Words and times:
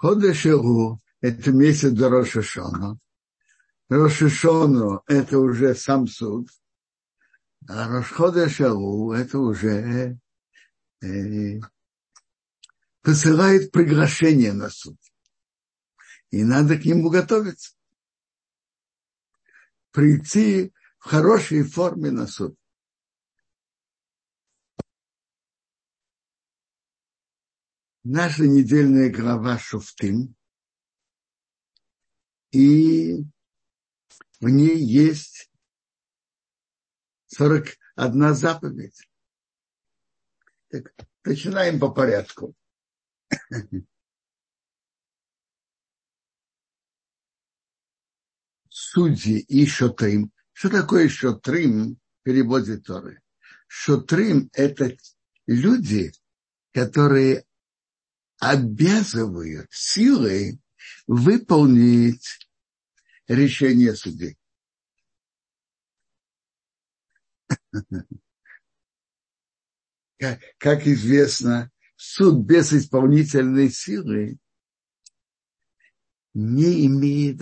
Ходешеру– 0.00 1.02
это 1.20 1.50
месяц 1.50 1.90
до 1.90 2.08
Рошашона. 2.08 3.00
Рошашону– 3.88 5.02
это 5.08 5.40
уже 5.40 5.74
сам 5.74 6.06
суд. 6.06 6.48
А 7.68 7.88
Рошходешеру– 7.88 9.10
это 9.12 9.40
уже 9.40 10.20
э, 11.02 11.60
посылает 13.02 13.72
приглашение 13.72 14.52
на 14.52 14.70
суд. 14.70 14.98
И 16.30 16.44
надо 16.44 16.78
к 16.78 16.84
нему 16.84 17.10
готовиться. 17.10 17.74
Прийти 19.90 20.72
в 20.98 21.08
хорошей 21.08 21.64
форме 21.64 22.12
на 22.12 22.28
суд. 22.28 22.56
Наша 28.08 28.44
недельная 28.46 29.10
глава 29.10 29.58
Шуфтым, 29.58 30.34
и 32.50 33.16
в 34.40 34.48
ней 34.48 34.78
есть 34.82 35.50
41 37.26 38.34
заповедь. 38.34 39.06
Так, 40.68 40.94
начинаем 41.22 41.78
по 41.78 41.90
порядку. 41.90 42.54
Судьи 48.70 49.38
и 49.40 49.66
шотрим. 49.66 50.32
Что 50.52 50.70
такое 50.70 51.10
шотрим 51.10 51.96
в 51.96 52.22
переводе 52.22 52.78
Торы? 52.78 53.20
Шотрим– 53.66 54.48
это 54.54 54.96
люди, 55.46 56.12
которые 56.72 57.44
обязывают 58.38 59.68
силой 59.70 60.60
выполнить 61.06 62.48
решение 63.26 63.94
судей. 63.94 64.38
Как, 70.18 70.40
как 70.58 70.86
известно, 70.86 71.70
суд 71.96 72.44
без 72.44 72.72
исполнительной 72.72 73.70
силы 73.70 74.38
не 76.34 76.86
имеет, 76.86 77.40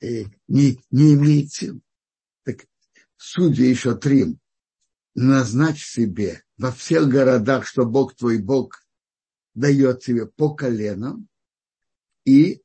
э, 0.00 0.24
не, 0.48 0.80
не 0.90 1.14
имеет 1.14 1.52
сил. 1.52 1.80
Так 2.44 2.66
судья 3.16 3.68
еще 3.68 3.96
трим 3.96 4.40
назначь 5.14 5.84
себе 5.84 6.42
во 6.56 6.72
всех 6.72 7.08
городах, 7.08 7.66
что 7.66 7.84
Бог 7.84 8.16
твой 8.16 8.38
Бог 8.38 8.81
дает 9.54 10.00
тебе 10.02 10.26
по 10.26 10.54
коленам, 10.54 11.28
и 12.24 12.62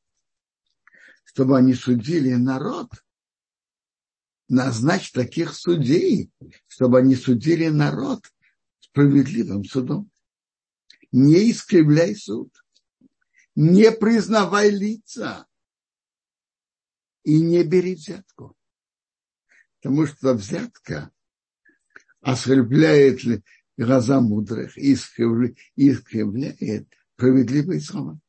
чтобы 1.26 1.58
они 1.58 1.74
судили 1.74 2.34
народ, 2.34 2.90
назначь 4.48 5.12
таких 5.12 5.54
судей, 5.54 6.32
чтобы 6.68 7.00
они 7.00 7.16
судили 7.16 7.68
народ 7.68 8.26
справедливым 8.80 9.64
судом. 9.64 10.10
Не 11.12 11.52
искривляй 11.52 12.16
суд, 12.16 12.54
не 13.56 13.92
признавай 13.92 14.70
лица 14.70 15.48
и 17.24 17.42
не 17.42 17.64
бери 17.64 17.96
взятку. 17.96 18.56
Потому 19.80 20.06
что 20.08 20.34
взятка 20.34 21.12
оскорбляет 22.22 23.22
глаза 23.78 24.20
мудрых 24.20 24.78
и 24.78 24.94
искривляет 24.94 26.88
справедливые 27.14 27.80
слова. 27.80 28.20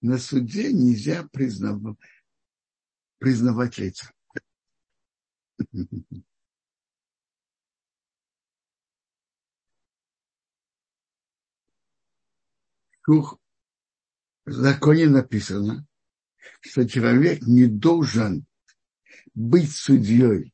На 0.00 0.18
суде 0.18 0.72
нельзя 0.72 1.26
признавать, 1.32 1.96
признавать 3.18 3.78
лица. 3.78 4.12
В 13.06 13.38
законе 14.44 15.08
написано, 15.08 15.86
что 16.60 16.86
человек 16.86 17.42
не 17.42 17.66
должен 17.66 18.46
быть 19.34 19.72
судьей 19.72 20.52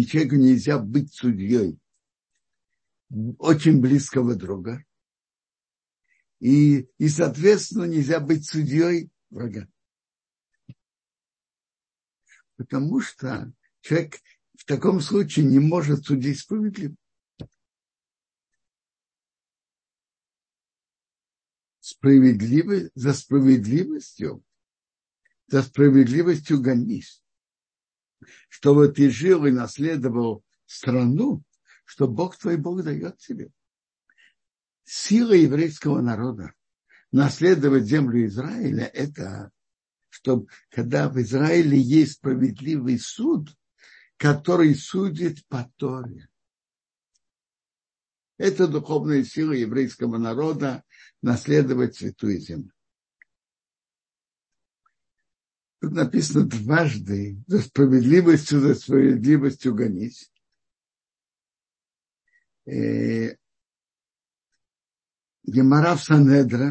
человеку 0.00 0.36
нельзя 0.36 0.78
быть 0.78 1.12
судьей 1.12 1.78
очень 3.38 3.80
близкого 3.80 4.34
друга. 4.34 4.84
И, 6.40 6.88
и, 6.98 7.08
соответственно, 7.08 7.84
нельзя 7.84 8.18
быть 8.18 8.48
судьей 8.48 9.10
врага. 9.30 9.68
Потому 12.56 13.00
что 13.00 13.52
человек 13.80 14.18
в 14.58 14.64
таком 14.64 15.00
случае 15.00 15.46
не 15.46 15.58
может 15.58 16.04
судить 16.04 16.40
справедливо. 16.40 16.96
Справедливость, 21.80 22.92
за 22.94 23.12
справедливостью, 23.12 24.42
за 25.48 25.62
справедливостью 25.62 26.62
гонись 26.62 27.21
чтобы 28.48 28.88
ты 28.88 29.10
жил 29.10 29.46
и 29.46 29.50
наследовал 29.50 30.44
страну, 30.66 31.42
что 31.84 32.08
Бог 32.08 32.36
твой 32.36 32.56
Бог 32.56 32.82
дает 32.82 33.18
тебе. 33.18 33.50
Сила 34.84 35.32
еврейского 35.32 36.00
народа 36.00 36.52
наследовать 37.10 37.84
землю 37.84 38.26
Израиля– 38.26 38.84
это 38.94 39.50
чтобы 40.12 40.46
когда 40.68 41.08
в 41.08 41.18
Израиле 41.20 41.80
есть 41.80 42.14
справедливый 42.14 42.98
суд, 42.98 43.48
который 44.18 44.74
судит 44.74 45.44
по 45.48 45.72
Торе. 45.76 46.28
Это 48.36 48.68
духовная 48.68 49.24
сила 49.24 49.52
еврейского 49.52 50.18
народа 50.18 50.84
наследовать 51.22 51.96
святую 51.96 52.38
землю. 52.40 52.72
Тут 55.82 55.94
написано 55.94 56.44
дважды, 56.44 57.42
за 57.48 57.60
справедливостью, 57.60 58.60
за 58.60 58.76
справедливостью 58.76 59.74
гонись. 59.74 60.32
Э, 62.66 63.36
Гемара 65.42 65.96
в 65.96 66.04
Санедра 66.04 66.70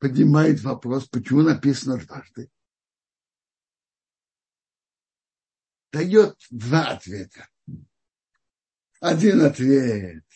поднимает 0.00 0.60
вопрос, 0.60 1.08
почему 1.08 1.40
написано 1.40 1.96
дважды. 1.96 2.50
Дает 5.92 6.36
два 6.50 6.88
ответа. 6.88 7.48
Один 9.00 9.40
ответ, 9.40 10.26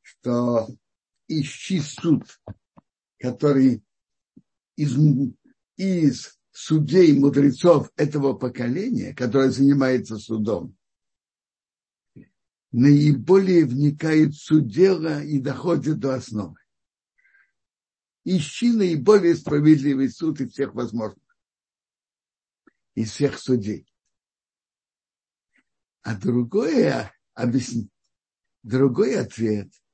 что 0.00 0.68
ищи 1.28 1.80
суд 1.80 2.24
который 3.18 3.82
из, 4.76 4.96
из 5.76 6.38
судей, 6.50 7.18
мудрецов 7.18 7.90
этого 7.96 8.34
поколения, 8.34 9.14
который 9.14 9.50
занимается 9.50 10.18
судом, 10.18 10.76
наиболее 12.72 13.64
вникает 13.64 14.34
в 14.34 14.38
суть 14.38 14.68
дела 14.68 15.22
и 15.22 15.40
доходит 15.40 15.98
до 15.98 16.14
основы. 16.14 16.56
Ищи 18.24 18.72
наиболее 18.72 19.36
справедливый 19.36 20.10
суд 20.10 20.40
из 20.40 20.52
всех 20.52 20.74
возможных, 20.74 21.38
из 22.94 23.12
всех 23.12 23.38
судей. 23.38 23.86
А 26.02 26.16
другое, 26.16 27.12
объяснить, 27.34 27.90
другой 28.62 29.18
ответ– 29.18 29.72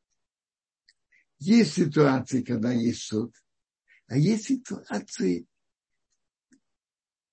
есть 1.42 1.74
ситуации, 1.74 2.42
когда 2.42 2.72
есть 2.72 3.02
суд, 3.02 3.34
а 4.06 4.16
есть 4.16 4.44
ситуации, 4.44 5.46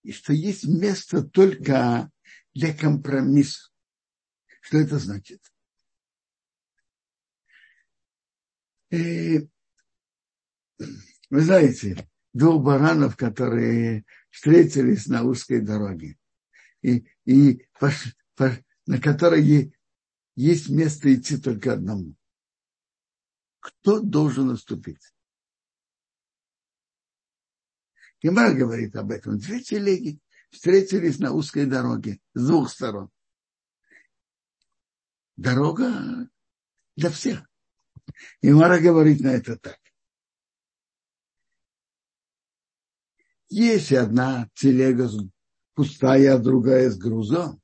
что 0.10 0.34
есть 0.34 0.66
место 0.66 1.24
только 1.24 2.10
для 2.54 2.74
компромисса. 2.74 3.70
Что 4.62 4.80
это 4.80 4.98
значит? 4.98 5.42
Э, 8.92 9.42
вы 11.30 11.42
знаете, 11.42 12.10
двух 12.34 12.64
баранов, 12.64 13.16
которые 13.16 14.06
встретились 14.32 15.06
на 15.06 15.24
узкой 15.24 15.62
дороге, 15.62 16.18
и, 16.82 17.06
и 17.26 17.68
на 18.88 19.00
которой 19.00 19.74
есть 20.36 20.70
место 20.70 21.14
идти 21.14 21.38
только 21.38 21.74
одному 21.74 22.16
кто 23.70 24.00
должен 24.00 24.48
наступить. 24.48 25.14
Гемар 28.22 28.54
говорит 28.54 28.96
об 28.96 29.12
этом. 29.12 29.38
Две 29.38 29.62
телеги 29.62 30.20
встретились 30.50 31.20
на 31.20 31.32
узкой 31.32 31.66
дороге 31.66 32.20
с 32.34 32.46
двух 32.46 32.70
сторон. 32.70 33.10
дорога 35.38 36.30
для 36.96 37.10
всех. 37.10 37.50
И 38.42 38.52
Мара 38.52 38.80
говорит 38.80 39.22
на 39.22 39.30
это 39.30 39.58
так. 39.58 39.80
Если 43.48 43.96
одна 43.96 44.50
телега 44.54 45.10
пустая, 45.74 46.36
а 46.36 46.40
другая 46.40 46.90
с 46.90 46.98
грузом, 46.98 47.62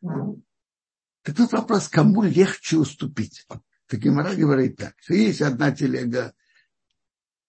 так 0.00 1.36
тут 1.36 1.50
вопрос, 1.52 1.88
кому 1.88 2.22
легче 2.22 2.76
уступить. 2.76 3.46
Так 3.86 4.00
Гимара 4.00 4.34
говорит 4.34 4.76
так, 4.76 4.94
что 5.00 5.14
если 5.14 5.44
одна 5.44 5.70
телега 5.70 6.34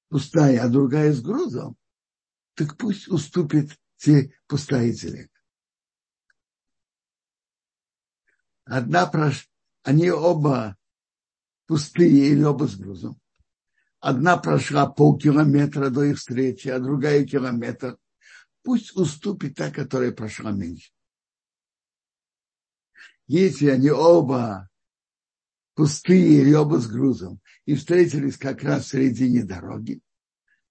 пустая, 0.09 0.63
а 0.63 0.69
другая 0.69 1.11
с 1.11 1.21
грузом, 1.21 1.75
так 2.53 2.77
пусть 2.77 3.07
уступит 3.07 3.77
те 3.97 4.31
пустая 4.47 4.93
телега. 4.93 5.29
Одна 8.65 9.07
прош... 9.07 9.49
они 9.83 10.11
оба 10.11 10.77
пустые 11.65 12.29
или 12.31 12.43
оба 12.43 12.67
с 12.67 12.75
грузом. 12.75 13.19
Одна 13.99 14.37
прошла 14.37 14.85
полкилометра 14.87 15.89
до 15.89 16.03
их 16.03 16.17
встречи, 16.17 16.67
а 16.67 16.79
другая 16.79 17.25
километр. 17.25 17.97
Пусть 18.61 18.95
уступит 18.95 19.55
та, 19.55 19.71
которая 19.71 20.11
прошла 20.11 20.51
меньше. 20.51 20.91
Если 23.25 23.67
они 23.69 23.89
оба 23.89 24.69
пустые 25.77 26.57
оба 26.57 26.79
с 26.79 26.87
грузом 26.87 27.39
и 27.65 27.75
встретились 27.75 28.35
как 28.35 28.63
раз 28.63 28.85
в 28.85 28.89
середине 28.89 29.43
дороги, 29.43 30.01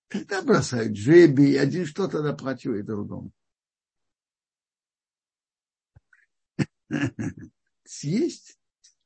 тогда 0.08 0.42
бросают 0.42 0.96
жребий, 0.96 1.60
один 1.60 1.86
что-то 1.86 2.24
доплачивает 2.24 2.86
другому. 2.86 3.30
Есть 8.02 8.58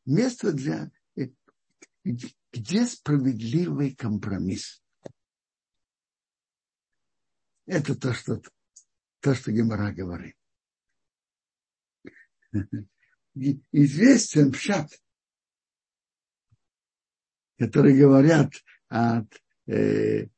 место 0.07 0.53
для 0.55 0.91
где 2.53 2.87
справедливый 2.87 3.95
компромисс? 3.95 4.83
Это 7.67 7.95
то, 7.95 8.15
что, 8.15 8.41
то, 9.21 9.35
что 9.35 9.53
Гемора 9.53 9.93
говорит. 9.93 10.35
Известен 13.35 14.51
пшат, 14.53 14.91
который 17.61 17.95
говорят 17.95 18.55
от 18.89 19.27
э, 19.67 20.29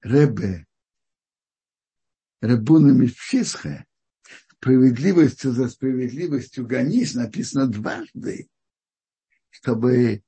Ребе, 0.00 0.66
Ребуна 2.40 2.90
Мишпшисха, 2.90 3.86
справедливостью 4.50 5.52
за 5.52 5.68
справедливостью 5.68 6.66
гонись, 6.66 7.14
написано 7.14 7.68
дважды, 7.68 8.48
чтобы 9.50 10.24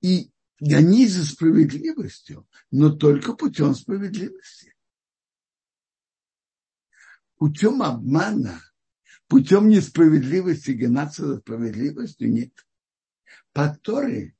и 0.00 0.30
гонись 0.60 1.12
за 1.12 1.26
справедливостью, 1.26 2.48
но 2.70 2.88
только 2.88 3.34
путем 3.34 3.74
справедливости. 3.74 4.74
Путем 7.36 7.82
обмана, 7.82 8.62
путем 9.26 9.68
несправедливости 9.68 10.70
гнаться 10.70 11.26
за 11.26 11.36
справедливостью 11.40 12.32
нет. 12.32 12.66
По 13.52 13.68
Торе 13.82 14.34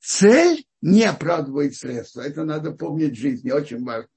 цель 0.00 0.66
не 0.80 1.04
оправдывает 1.04 1.74
средства. 1.74 2.22
Это 2.22 2.44
надо 2.44 2.72
помнить 2.72 3.16
в 3.16 3.20
жизни, 3.20 3.50
очень 3.50 3.84
важно. 3.84 4.10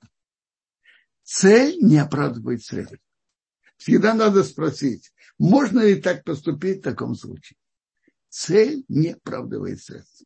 Цель 1.23 1.77
не 1.81 1.97
оправдывает 1.97 2.63
средства. 2.63 2.97
Всегда 3.77 4.13
надо 4.13 4.43
спросить, 4.43 5.11
можно 5.37 5.79
ли 5.79 6.01
так 6.01 6.23
поступить 6.23 6.79
в 6.79 6.83
таком 6.83 7.15
случае 7.15 7.57
цель 8.31 8.83
не 8.87 9.09
оправдывает 9.09 9.83
средства. 9.83 10.25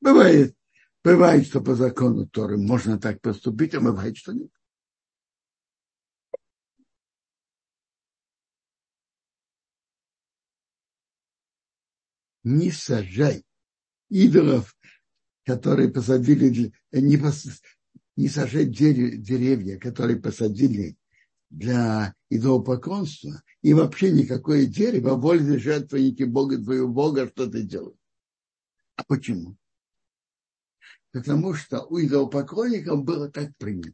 Бывает, 0.00 0.54
бывает, 1.02 1.46
что 1.46 1.60
по 1.60 1.74
закону 1.74 2.28
Торы 2.28 2.56
можно 2.56 3.00
так 3.00 3.20
поступить, 3.20 3.74
а 3.74 3.80
бывает, 3.80 4.16
что 4.16 4.32
нет. 4.32 4.52
Не 12.50 12.70
сажай 12.70 13.44
идолов, 14.08 14.74
которые 15.44 15.90
посадили, 15.90 16.72
не, 16.92 17.18
пос, 17.18 17.46
не 18.16 18.30
сажать 18.30 18.70
деревья, 18.70 19.78
которые 19.78 20.18
посадили 20.18 20.96
для 21.50 22.14
идолопоклонства, 22.30 23.42
и 23.60 23.74
вообще 23.74 24.12
никакое 24.12 24.64
дерево 24.64 25.16
воли 25.16 25.58
жертвенники 25.58 26.22
Бога 26.22 26.56
твоего 26.56 26.88
Бога 26.88 27.28
что 27.28 27.50
ты 27.50 27.64
делаешь. 27.64 27.98
А 28.96 29.04
почему? 29.04 29.58
Потому 31.12 31.52
что 31.52 31.84
у 31.84 32.00
идолопоклонников 32.00 33.04
было 33.04 33.30
так 33.30 33.54
принято. 33.58 33.92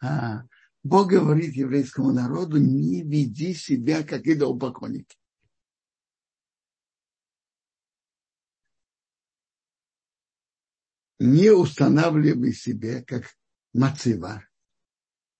А 0.00 0.44
Бог 0.84 1.08
говорит 1.08 1.54
еврейскому 1.54 2.12
народу, 2.12 2.58
не 2.58 3.02
веди 3.02 3.52
себя 3.52 4.04
как 4.04 4.28
идолопоклонники. 4.28 5.16
Не 11.26 11.52
устанавливай 11.52 12.52
себе 12.52 13.02
как 13.02 13.24
мацива, 13.72 14.46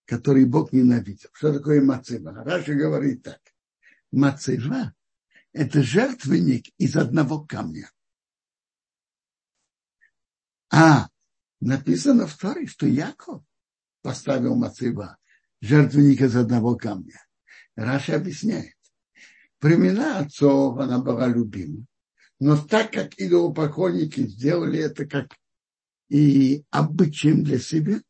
который 0.06 0.46
Бог 0.46 0.72
ненавидел. 0.72 1.28
Что 1.34 1.52
такое 1.52 1.82
мацива? 1.82 2.32
Раши 2.42 2.72
говорит 2.72 3.22
так. 3.22 3.38
Мацива– 4.10 4.94
это 5.52 5.82
жертвенник 5.82 6.72
из 6.78 6.96
одного 6.96 7.44
камня. 7.44 7.90
А 10.70 11.10
написано 11.60 12.28
в 12.28 12.38
Торе, 12.38 12.66
что 12.66 12.86
Яков 12.86 13.44
поставил 14.00 14.56
мацива, 14.56 15.18
жертвенник 15.60 16.22
из 16.22 16.34
одного 16.34 16.76
камня. 16.76 17.22
Раши 17.76 18.16
объясняет. 18.16 18.78
Времена 19.60 20.20
отцов 20.20 20.78
она 20.78 20.98
была 21.00 21.26
любима. 21.26 21.84
Но 22.40 22.56
так 22.56 22.90
как 22.90 23.12
идолопоклонники 23.18 24.26
сделали 24.26 24.78
это 24.78 25.04
как 25.04 25.28
и 26.08 26.64
обычаем 26.70 27.44
для 27.44 27.58
себя, 27.58 28.00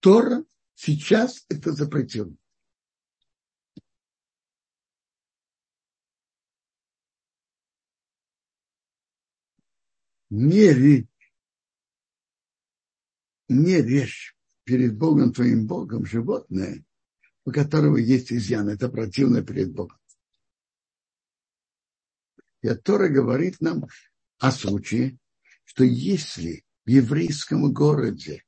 Тора 0.00 0.44
Сейчас 0.84 1.46
это 1.48 1.72
запретил. 1.72 2.36
Не, 10.30 11.06
не 13.48 13.82
режь 13.82 14.36
перед 14.64 14.98
Богом 14.98 15.32
твоим 15.32 15.68
Богом 15.68 16.04
животное, 16.04 16.84
у 17.44 17.52
которого 17.52 17.96
есть 17.98 18.32
изъян. 18.32 18.68
Это 18.68 18.88
противно 18.88 19.44
перед 19.44 19.72
Богом. 19.72 20.00
И 22.62 22.74
Тора 22.74 23.08
говорит 23.08 23.60
нам 23.60 23.86
о 24.38 24.50
случае, 24.50 25.16
что 25.62 25.84
если 25.84 26.64
в 26.84 26.90
еврейском 26.90 27.72
городе 27.72 28.44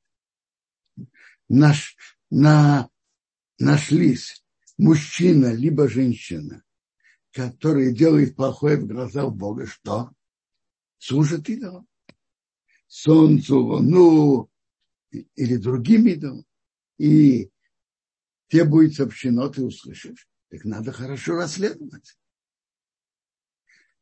наш 1.47 1.95
на, 2.29 2.89
нашлись 3.59 4.43
мужчина 4.77 5.53
либо 5.53 5.87
женщина, 5.87 6.63
которые 7.31 7.93
делают 7.93 8.35
плохое 8.35 8.77
в 8.77 8.87
глазах 8.87 9.31
Бога, 9.31 9.67
что? 9.67 10.11
Служат 10.97 11.49
идолам. 11.49 11.87
Солнцу, 12.87 13.59
луну 13.59 14.49
или 15.11 15.57
другим 15.57 16.07
идолам. 16.07 16.45
И 16.97 17.49
тебе 18.47 18.63
будет 18.65 18.95
сообщено, 18.95 19.49
ты 19.49 19.63
услышишь. 19.63 20.27
Так 20.49 20.63
надо 20.63 20.91
хорошо 20.91 21.35
расследовать. 21.35 22.17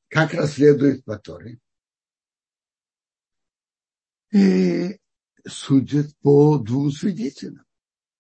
Как 0.10 0.34
расследует 0.34 1.04
по? 1.04 1.60
И 4.34 5.00
судят 5.48 6.08
по 6.22 6.58
двум 6.58 6.92
свидетелям 6.92 7.64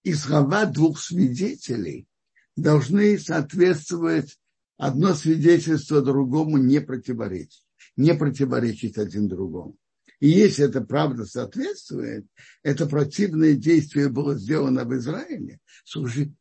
и 0.03 0.13
слова 0.13 0.65
двух 0.65 0.99
свидетелей 0.99 2.07
должны 2.55 3.17
соответствовать 3.17 4.39
одно 4.77 5.15
свидетельство 5.15 6.03
другому 6.03 6.57
не 6.57 6.81
противоречить, 6.81 7.65
не 7.95 8.13
противоречить 8.13 8.99
один 8.99 9.27
другому. 9.27 9.75
И 10.19 10.29
если 10.29 10.65
это 10.65 10.81
правда 10.81 11.25
соответствует, 11.25 12.27
это 12.61 12.85
противное 12.85 13.55
действие 13.55 14.09
было 14.09 14.37
сделано 14.37 14.85
в 14.85 14.95
Израиле, 14.95 15.59
служи... 15.83 16.31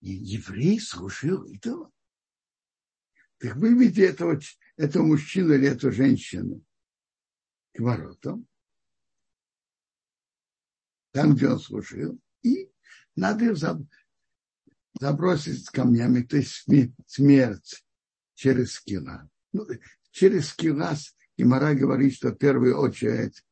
еврей 0.00 0.80
служил 0.80 1.42
идолам. 1.44 1.92
Так 3.38 3.56
выведи 3.56 4.00
этого, 4.00 4.40
этого 4.76 5.02
мужчину 5.02 5.52
или 5.52 5.68
эту 5.68 5.92
женщину 5.92 6.64
к 7.78 7.80
воротам, 7.80 8.44
там, 11.12 11.36
где 11.36 11.48
он 11.48 11.60
служил, 11.60 12.20
и 12.42 12.68
надо 13.14 13.52
их 13.52 13.56
забросить 15.00 15.68
камнями, 15.70 16.22
то 16.22 16.38
есть 16.38 16.66
смерть 17.06 17.84
через 18.34 18.72
скилла. 18.72 19.30
Ну, 19.52 19.64
через 20.10 20.48
скилла 20.48 20.96
и 21.36 21.44
Мара 21.44 21.74
говорит, 21.74 22.14
что 22.14 22.30
в 22.30 22.36
первую 22.36 22.76
очередь 22.76 23.44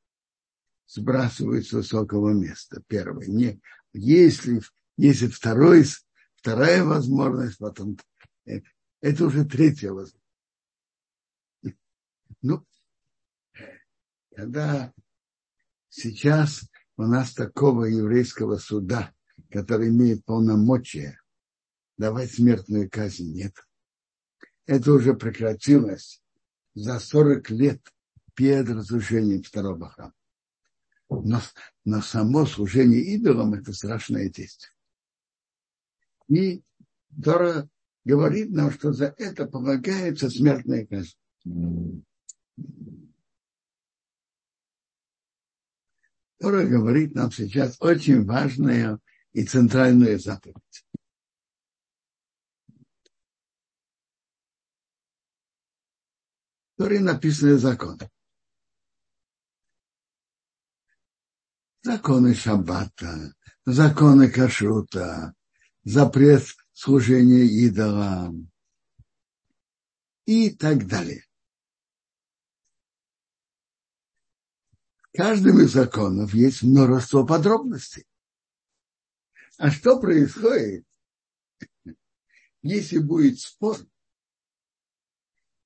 сбрасывают 0.89 1.65
с 1.65 1.73
высокого 1.73 2.31
места. 2.31 2.83
Первый. 2.89 3.29
Не, 3.29 3.61
если, 3.93 4.61
если 4.97 5.29
второй, 5.29 5.85
вторая 6.35 6.83
возможность, 6.83 7.59
потом 7.59 7.97
э, 8.45 8.63
это 9.01 9.27
уже 9.27 9.45
третья 9.45 9.93
возможность. 9.93 10.21
Ну, 12.43 12.67
когда 14.37 14.93
сейчас 15.89 16.69
у 16.99 17.05
нас 17.05 17.33
такого 17.33 17.85
еврейского 17.85 18.59
суда, 18.59 19.15
который 19.51 19.89
имеет 19.89 20.25
полномочия 20.25 21.21
давать 21.97 22.33
смертную 22.33 22.91
казнь, 22.91 23.33
нет. 23.33 23.55
Это 24.67 24.93
уже 24.93 25.15
прекратилось 25.15 26.23
за 26.75 27.01
40 27.01 27.51
лет 27.51 27.81
перед 28.35 28.69
разрушением 28.69 29.43
второго 29.43 29.89
храма. 29.89 30.13
Но, 31.09 31.41
но 31.85 32.03
само 32.03 32.45
служение 32.45 33.01
идолам– 33.01 33.55
это 33.55 33.73
страшное 33.73 34.29
действие. 34.29 34.73
И 36.29 36.63
Тора 37.23 37.71
говорит 38.05 38.51
нам, 38.51 38.71
что 38.71 38.93
за 38.93 39.15
это 39.17 39.47
полагается 39.47 40.29
смертная 40.29 40.85
казнь. 40.85 42.05
Тора 46.39 46.65
говорит 46.65 47.15
нам 47.15 47.33
сейчас 47.33 47.77
очень 47.81 48.25
важную 48.25 49.01
и 49.33 49.45
центральную 49.45 50.19
заповедь. 50.19 50.87
Торе 56.77 57.01
написаны 57.01 57.57
законы. 57.57 58.11
Законы 61.83 62.35
шаббата, 62.35 63.35
законы 63.65 64.31
кашрута, 64.31 65.35
запрет 65.85 66.43
служения 66.73 67.45
идолам 67.45 68.51
и 70.27 70.51
так 70.51 70.87
далее. 70.87 71.26
В 75.17 75.19
каждом 75.19 75.63
из 75.63 75.73
законов 75.73 76.35
есть 76.35 76.63
множество 76.63 77.25
подробностей. 77.25 78.05
А 79.57 79.71
что 79.71 79.99
происходит, 79.99 80.85
если 82.61 82.99
будет 82.99 83.41
спор 83.41 83.79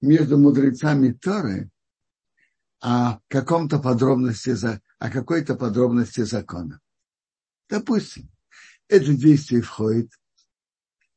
между 0.01 0.39
мудрецами 0.39 1.11
Торы 1.15 1.69
о 2.79 3.19
каком-то 3.27 3.81
подробности, 3.81 4.55
о 5.01 5.11
какой-то 5.11 5.57
подробности 5.57 6.21
закона. 6.21 6.81
Допустим, 7.69 8.31
это 8.87 9.13
действие 9.13 9.63
входит, 9.63 10.13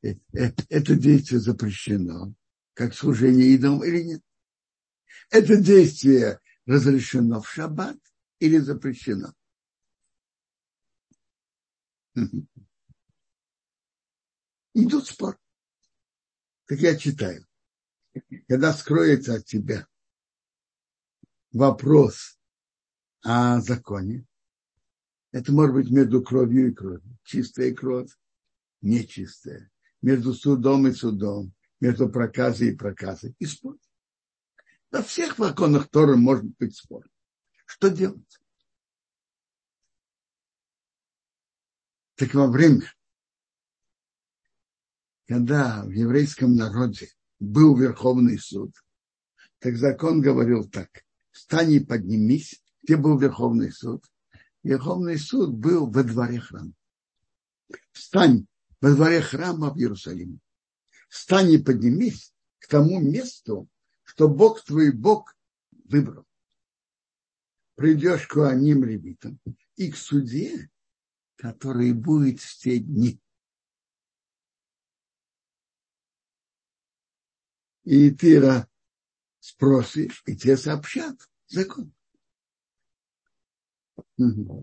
э, 0.01 0.15
э, 0.33 0.51
это 0.69 0.95
действие 0.95 1.39
запрещено, 1.39 2.33
как 2.73 2.95
служение 2.95 3.49
идолам 3.49 3.83
или 3.83 4.01
нет. 4.01 4.21
Это 5.29 5.55
действие 5.57 6.39
разрешено 6.65 7.39
в 7.39 7.47
шаббат 7.47 7.99
или 8.43 8.57
запрещено. 8.57 9.33
Идут 14.73 15.07
спор. 15.07 15.39
Так 16.65 16.79
я 16.79 16.97
читаю 16.97 17.45
когда 18.47 18.73
скроется 18.73 19.35
от 19.35 19.45
тебя 19.45 19.87
вопрос 21.51 22.37
о 23.21 23.61
законе, 23.61 24.25
это 25.31 25.51
может 25.51 25.75
быть 25.75 25.89
между 25.89 26.21
кровью 26.21 26.69
и 26.69 26.73
кровью. 26.73 27.17
Чистая 27.23 27.73
кровь, 27.73 28.11
нечистая. 28.81 29.71
Между 30.01 30.33
судом 30.33 30.87
и 30.87 30.91
судом. 30.91 31.53
Между 31.79 32.09
проказой 32.09 32.69
и 32.69 32.75
проказой. 32.75 33.35
И 33.39 33.45
спор. 33.45 33.77
Во 34.91 35.01
всех 35.01 35.37
законах 35.37 35.89
Торы 35.89 36.17
может 36.17 36.45
быть 36.57 36.75
спор. 36.75 37.09
Что 37.65 37.89
делать? 37.89 38.39
Так 42.15 42.33
во 42.35 42.47
время, 42.47 42.93
когда 45.27 45.83
в 45.83 45.89
еврейском 45.89 46.55
народе 46.55 47.09
был 47.39 47.75
Верховный 47.75 48.37
суд, 48.37 48.73
так 49.59 49.77
закон 49.77 50.21
говорил 50.21 50.69
так, 50.69 50.89
встань 51.31 51.71
и 51.71 51.79
поднимись, 51.79 52.61
где 52.83 52.97
был 52.97 53.17
Верховный 53.17 53.71
суд. 53.71 54.05
Верховный 54.61 55.17
суд 55.17 55.53
был 55.53 55.89
во 55.89 56.03
дворе 56.03 56.39
храма. 56.39 56.73
Встань 57.91 58.45
во 58.79 58.91
дворе 58.91 59.21
храма 59.21 59.73
в 59.73 59.77
Иерусалиме. 59.77 60.39
Встань 61.09 61.51
и 61.51 61.57
поднимись 61.57 62.33
к 62.59 62.67
тому 62.67 62.99
месту, 62.99 63.67
что 64.03 64.27
Бог 64.27 64.63
твой 64.63 64.91
Бог 64.91 65.35
выбрал. 65.85 66.25
Придешь 67.83 68.27
к 68.27 68.37
Аним 68.37 68.85
Левитам 68.85 69.41
и 69.75 69.91
к 69.91 69.97
суде, 69.97 70.69
который 71.35 71.91
будет 71.91 72.39
в 72.39 72.57
те 72.57 72.79
дни. 72.79 73.19
и 77.83 78.09
ты 78.11 78.65
спросишь, 79.41 80.23
и 80.25 80.37
тебе 80.37 80.55
сообщат 80.55 81.29
закон. 81.47 81.93
То 84.15 84.55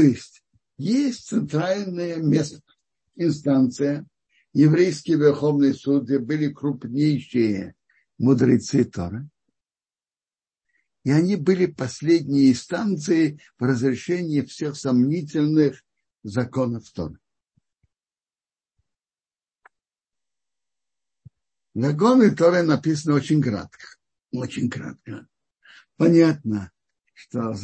есть 0.00 0.42
есть 0.78 1.28
центральное 1.28 2.16
место, 2.16 2.60
инстанция, 3.14 4.04
еврейский 4.52 5.14
верховный 5.14 5.74
суд, 5.74 6.06
где 6.06 6.18
были 6.18 6.52
крупнейшие 6.52 7.76
мудрецы 8.18 8.84
Торы. 8.84 9.30
И 11.08 11.10
они 11.10 11.36
были 11.36 11.64
последние 11.64 12.50
инстанции 12.50 13.40
в 13.58 13.64
разрешении 13.64 14.42
всех 14.42 14.76
сомнительных 14.76 15.82
законов 16.22 16.90
Торы. 16.90 17.18
Законы 21.72 22.36
Торы 22.36 22.62
написано 22.62 23.14
очень 23.14 23.40
кратко. 23.40 23.86
Очень 24.32 24.68
кратко. 24.68 25.26
Понятно, 25.96 26.72
что 27.14 27.54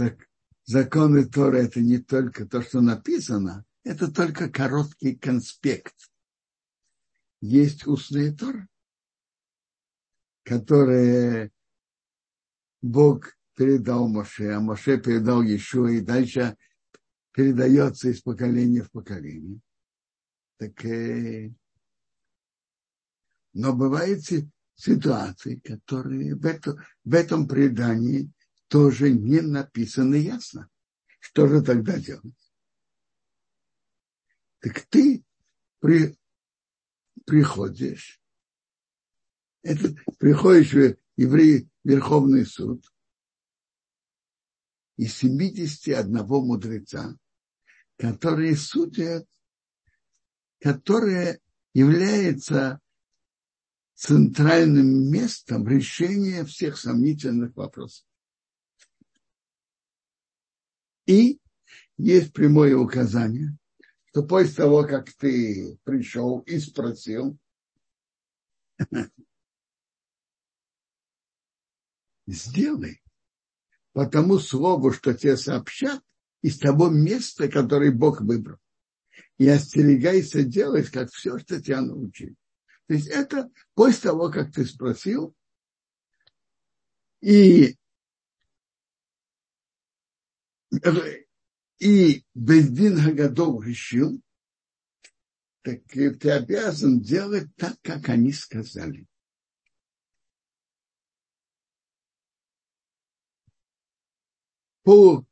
законы 0.64 1.26
Торы 1.26 1.64
это 1.64 1.82
не 1.82 1.98
только 1.98 2.46
то, 2.46 2.62
что 2.62 2.80
написано, 2.80 3.66
это 3.82 4.10
только 4.10 4.48
короткий 4.48 5.16
конспект. 5.16 6.10
Есть 7.42 7.86
устные 7.86 8.32
Торы, 8.32 8.68
которые 10.44 11.52
Бог 12.84 13.34
передал 13.56 14.08
Моше, 14.08 14.50
а 14.50 14.60
Моше 14.60 15.00
передал 15.00 15.40
еще 15.40 15.96
и 15.96 16.02
дальше 16.02 16.54
передается 17.32 18.10
из 18.10 18.20
поколения 18.20 18.82
в 18.82 18.90
поколение. 18.90 19.58
Так 20.58 20.84
э, 20.84 21.50
но 23.54 23.72
бывают 23.72 24.20
ситуации, 24.74 25.56
которые 25.60 26.34
в, 26.34 26.44
это, 26.44 26.76
в 27.04 27.14
этом 27.14 27.48
предании 27.48 28.30
тоже 28.68 29.10
не 29.10 29.40
написаны 29.40 30.16
ясно. 30.16 30.68
Что 31.20 31.48
же 31.48 31.62
тогда 31.62 31.98
делать? 31.98 32.52
Так 34.58 34.80
ты 34.90 35.24
при, 35.80 36.18
приходишь, 37.24 38.20
это, 39.62 39.94
приходишь 40.18 40.74
в 40.74 40.98
еврей 41.16 41.70
Верховный 41.84 42.46
суд, 42.46 42.84
и 44.96 45.06
71 45.06 46.24
мудреца, 46.26 47.16
которые 47.96 48.56
судят, 48.56 49.28
которые 50.60 51.40
являются 51.74 52.80
центральным 53.94 55.10
местом 55.10 55.66
решения 55.68 56.44
всех 56.44 56.78
сомнительных 56.78 57.54
вопросов. 57.56 58.06
И 61.06 61.38
есть 61.96 62.32
прямое 62.32 62.76
указание, 62.76 63.56
что 64.06 64.22
после 64.22 64.54
того, 64.54 64.84
как 64.84 65.12
ты 65.12 65.78
пришел 65.84 66.40
и 66.40 66.58
спросил, 66.58 67.36
сделай 72.26 73.02
по 73.92 74.06
тому 74.06 74.38
слову, 74.38 74.92
что 74.92 75.14
тебе 75.14 75.36
сообщат, 75.36 76.02
из 76.44 76.58
того 76.58 76.90
места, 76.90 77.48
которое 77.48 77.90
Бог 77.90 78.20
выбрал. 78.20 78.58
и 79.38 79.48
остерегайся 79.48 80.42
делать, 80.42 80.90
как 80.90 81.10
все, 81.10 81.38
что 81.38 81.60
тебя 81.60 81.80
научили. 81.80 82.36
То 82.86 82.94
есть 82.94 83.08
это 83.08 83.50
после 83.72 84.10
того, 84.10 84.30
как 84.30 84.52
ты 84.52 84.66
спросил, 84.66 85.34
и, 87.22 87.78
и 91.78 92.24
Бедин 92.34 93.00
Хагадов 93.00 93.64
решил, 93.64 94.20
так 95.62 95.80
ты 95.86 96.30
обязан 96.30 97.00
делать 97.00 97.48
так, 97.56 97.76
как 97.80 98.10
они 98.10 98.32
сказали. 98.32 99.06
По 104.84 105.26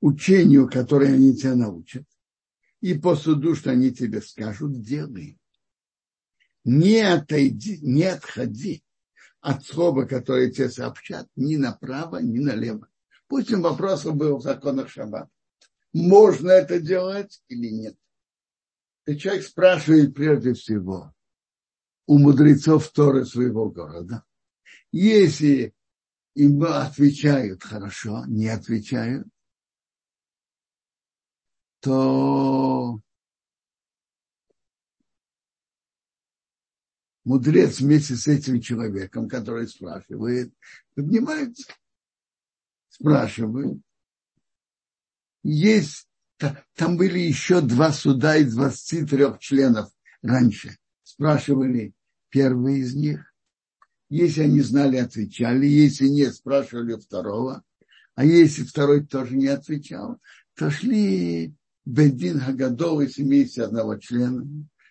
учению, 0.00 0.70
которое 0.70 1.14
они 1.14 1.34
тебя 1.34 1.56
научат, 1.56 2.04
и 2.80 2.94
по 2.94 3.16
суду, 3.16 3.54
что 3.54 3.70
они 3.70 3.90
тебе 3.90 4.20
скажут, 4.20 4.80
делай. 4.80 5.38
Не 6.64 7.00
отойди, 7.00 7.78
не 7.80 8.04
отходи 8.04 8.84
от 9.40 9.64
слова, 9.64 10.04
которое 10.04 10.50
тебе 10.50 10.68
сообщат, 10.68 11.28
ни 11.34 11.56
направо, 11.56 12.18
ни 12.18 12.38
налево. 12.38 12.88
Пусть 13.26 13.50
им 13.50 13.62
вопрос 13.62 14.04
был 14.04 14.36
в 14.36 14.42
законах 14.42 14.88
Шаббата. 14.88 15.30
Можно 15.92 16.50
это 16.50 16.80
делать 16.80 17.42
или 17.48 17.68
нет? 17.68 17.96
И 19.06 19.16
человек 19.16 19.44
спрашивает 19.44 20.14
прежде 20.14 20.54
всего 20.54 21.12
у 22.06 22.18
мудрецов 22.18 22.88
Торы 22.90 23.24
своего 23.24 23.70
города. 23.70 24.24
Если 24.92 25.74
им 26.34 26.62
отвечают 26.64 27.62
хорошо, 27.62 28.24
не 28.26 28.48
отвечают, 28.48 29.26
то 31.80 33.00
мудрец 37.24 37.80
вместе 37.80 38.14
с 38.16 38.26
этим 38.28 38.60
человеком, 38.60 39.28
который 39.28 39.66
спрашивает, 39.68 40.54
поднимается, 40.94 41.72
спрашивает. 42.88 43.80
Есть, 45.42 46.08
там 46.74 46.96
были 46.96 47.18
еще 47.18 47.60
два 47.60 47.92
суда 47.92 48.36
из 48.36 48.54
23 48.54 49.38
членов 49.40 49.90
раньше. 50.22 50.78
Спрашивали 51.02 51.94
первый 52.28 52.80
из 52.80 52.94
них. 52.94 53.31
Если 54.12 54.42
они 54.42 54.60
знали, 54.60 54.98
отвечали. 54.98 55.64
Если 55.64 56.06
нет, 56.06 56.34
спрашивали 56.34 56.96
второго. 56.96 57.62
А 58.14 58.26
если 58.26 58.62
второй 58.62 59.06
тоже 59.06 59.34
не 59.34 59.46
отвечал, 59.46 60.18
то 60.54 60.70
шли 60.70 61.54
Бедин 61.86 62.38
Хагадол 62.38 63.00
из 63.00 63.14
семейства 63.14 63.64
одного 63.64 63.96
члена. 63.96 64.46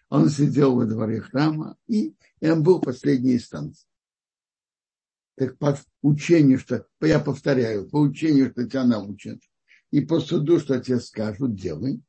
Он 0.09 0.27
сидел 0.27 0.73
во 0.73 0.85
дворе 0.87 1.21
храма, 1.21 1.77
и, 1.85 2.15
он 2.41 2.63
был 2.63 2.81
последней 2.81 3.35
инстанцией. 3.35 3.87
Так 5.37 5.55
по 5.59 5.77
учению, 6.01 6.57
что, 6.57 6.87
я 6.99 7.19
повторяю, 7.19 7.87
по 7.87 7.97
учению, 7.97 8.49
что 8.49 8.67
тебя 8.67 8.85
научат, 8.85 9.39
и 9.91 10.01
по 10.01 10.19
суду, 10.19 10.59
что 10.59 10.79
тебе 10.79 10.99
скажут, 10.99 11.53
делай. 11.53 12.01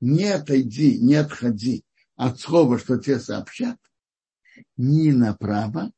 Не 0.00 0.26
отойди, 0.26 1.00
не 1.00 1.16
отходи 1.16 1.84
от 2.14 2.38
слова, 2.38 2.78
что 2.78 2.96
тебе 2.96 3.18
сообщат, 3.18 3.78
ни 4.76 5.10
направо, 5.10 5.90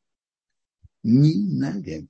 ни 1.02 1.58
налево. 1.58 2.08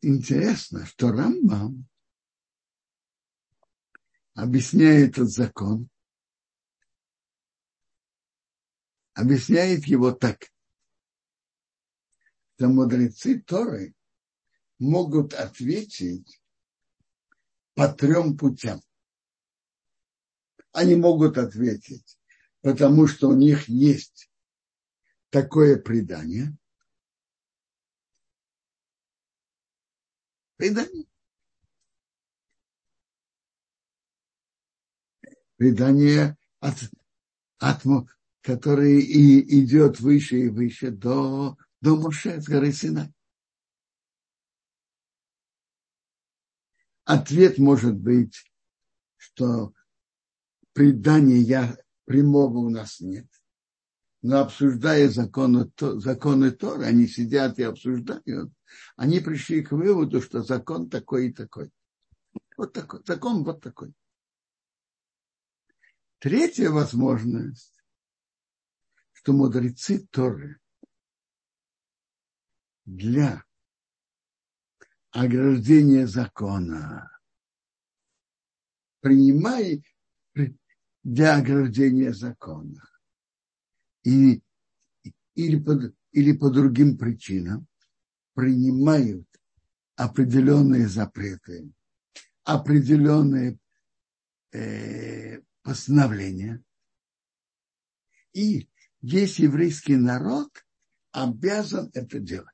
Интересно, 0.00 0.84
что 0.84 1.12
Рамбам 1.12 1.88
объясняет 4.34 5.10
этот 5.10 5.30
закон, 5.30 5.88
объясняет 9.14 9.84
его 9.84 10.10
так, 10.12 10.52
что 12.56 12.68
мудрецы 12.68 13.40
Торы 13.40 13.94
могут 14.78 15.34
ответить 15.34 16.40
по 17.74 17.88
трем 17.88 18.36
путям. 18.36 18.80
Они 20.72 20.96
могут 20.96 21.38
ответить, 21.38 22.18
потому 22.60 23.06
что 23.06 23.28
у 23.28 23.34
них 23.34 23.68
есть 23.68 24.31
такое 25.32 25.78
предание. 25.78 26.56
Предание. 30.56 31.06
предание, 35.56 36.36
от, 36.58 36.74
от, 37.58 37.82
который 38.40 39.00
и 39.00 39.62
идет 39.62 40.00
выше 40.00 40.40
и 40.40 40.48
выше 40.48 40.90
до, 40.90 41.56
до 41.80 41.96
Моше 41.96 42.40
с 42.40 42.48
горы 42.48 42.72
Синай. 42.72 43.12
Ответ 47.04 47.58
может 47.58 47.94
быть, 47.94 48.44
что 49.16 49.72
предания 50.72 51.76
прямого 52.06 52.58
у 52.58 52.68
нас 52.68 52.98
нет. 52.98 53.28
Но 54.22 54.40
обсуждая 54.40 55.08
законы, 55.08 55.70
законы 55.78 56.52
Торы, 56.52 56.84
они 56.84 57.08
сидят 57.08 57.58
и 57.58 57.64
обсуждают, 57.64 58.52
они 58.96 59.18
пришли 59.18 59.62
к 59.62 59.72
выводу, 59.72 60.22
что 60.22 60.42
закон 60.42 60.88
такой 60.88 61.28
и 61.28 61.32
такой. 61.32 61.70
Вот 62.56 62.72
такой, 62.72 63.02
закон 63.04 63.42
вот 63.42 63.60
такой. 63.60 63.92
Третья 66.20 66.70
возможность, 66.70 67.82
что 69.12 69.32
мудрецы 69.32 70.06
Торы 70.06 70.60
для 72.84 73.44
ограждения 75.10 76.06
закона 76.06 77.10
принимают 79.00 79.84
для 81.02 81.38
ограждения 81.38 82.12
закона 82.12 82.91
и, 84.04 84.42
или, 85.34 85.58
по, 85.58 85.92
или 86.12 86.32
по 86.32 86.50
другим 86.50 86.98
причинам 86.98 87.66
принимают 88.34 89.26
определенные 89.96 90.88
запреты, 90.88 91.70
определенные 92.44 93.58
э, 94.52 95.40
постановления. 95.62 96.62
И 98.32 98.68
весь 99.00 99.38
еврейский 99.38 99.96
народ 99.96 100.50
обязан 101.12 101.90
это 101.94 102.18
делать. 102.18 102.48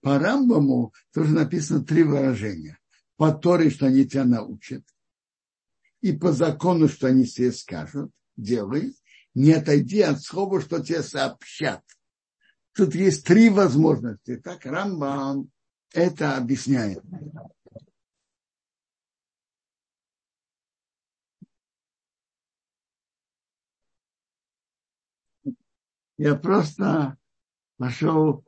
По 0.00 0.18
Рамбаму 0.18 0.92
тоже 1.12 1.32
написано 1.32 1.84
три 1.84 2.02
выражения. 2.02 2.78
По 3.16 3.32
Торе, 3.32 3.70
что 3.70 3.86
они 3.86 4.06
тебя 4.06 4.24
научат, 4.24 4.84
и 6.00 6.12
по 6.12 6.32
закону, 6.32 6.86
что 6.86 7.06
они 7.06 7.24
тебе 7.24 7.50
скажут, 7.50 8.12
делай, 8.36 8.94
не 9.36 9.52
отойди 9.52 10.00
от 10.00 10.22
слова, 10.22 10.62
что 10.62 10.82
тебе 10.82 11.02
сообщат. 11.02 11.84
Тут 12.72 12.94
есть 12.94 13.26
три 13.26 13.50
возможности. 13.50 14.36
Так 14.36 14.64
Рамбам 14.64 15.50
это 15.92 16.38
объясняет. 16.38 17.04
Я 26.16 26.34
просто 26.34 27.18
пошел 27.76 28.42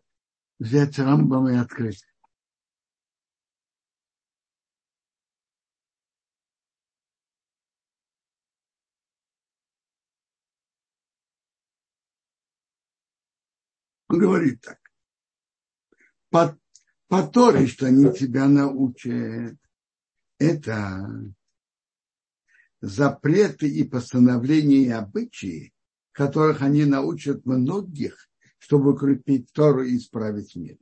взять 0.59 0.99
рамбам 0.99 1.49
и 1.51 1.57
открыть. 1.57 2.03
Он 14.09 14.19
говорит 14.19 14.61
так. 14.63 14.79
По, 16.31 16.59
по 17.09 17.23
Торе, 17.27 17.67
что 17.67 17.87
они 17.87 18.13
тебя 18.13 18.49
научат, 18.49 19.57
это 20.39 21.35
запреты 22.81 23.69
и 23.69 23.85
постановления 23.85 24.85
и 24.85 24.91
обычаи, 24.91 25.73
которых 26.13 26.63
они 26.63 26.85
научат 26.85 27.45
многих, 27.45 28.29
чтобы 28.59 28.93
укрепить 28.93 29.53
Тору 29.53 29.83
и 29.83 29.97
исправить 29.97 30.57
мир. 30.57 30.77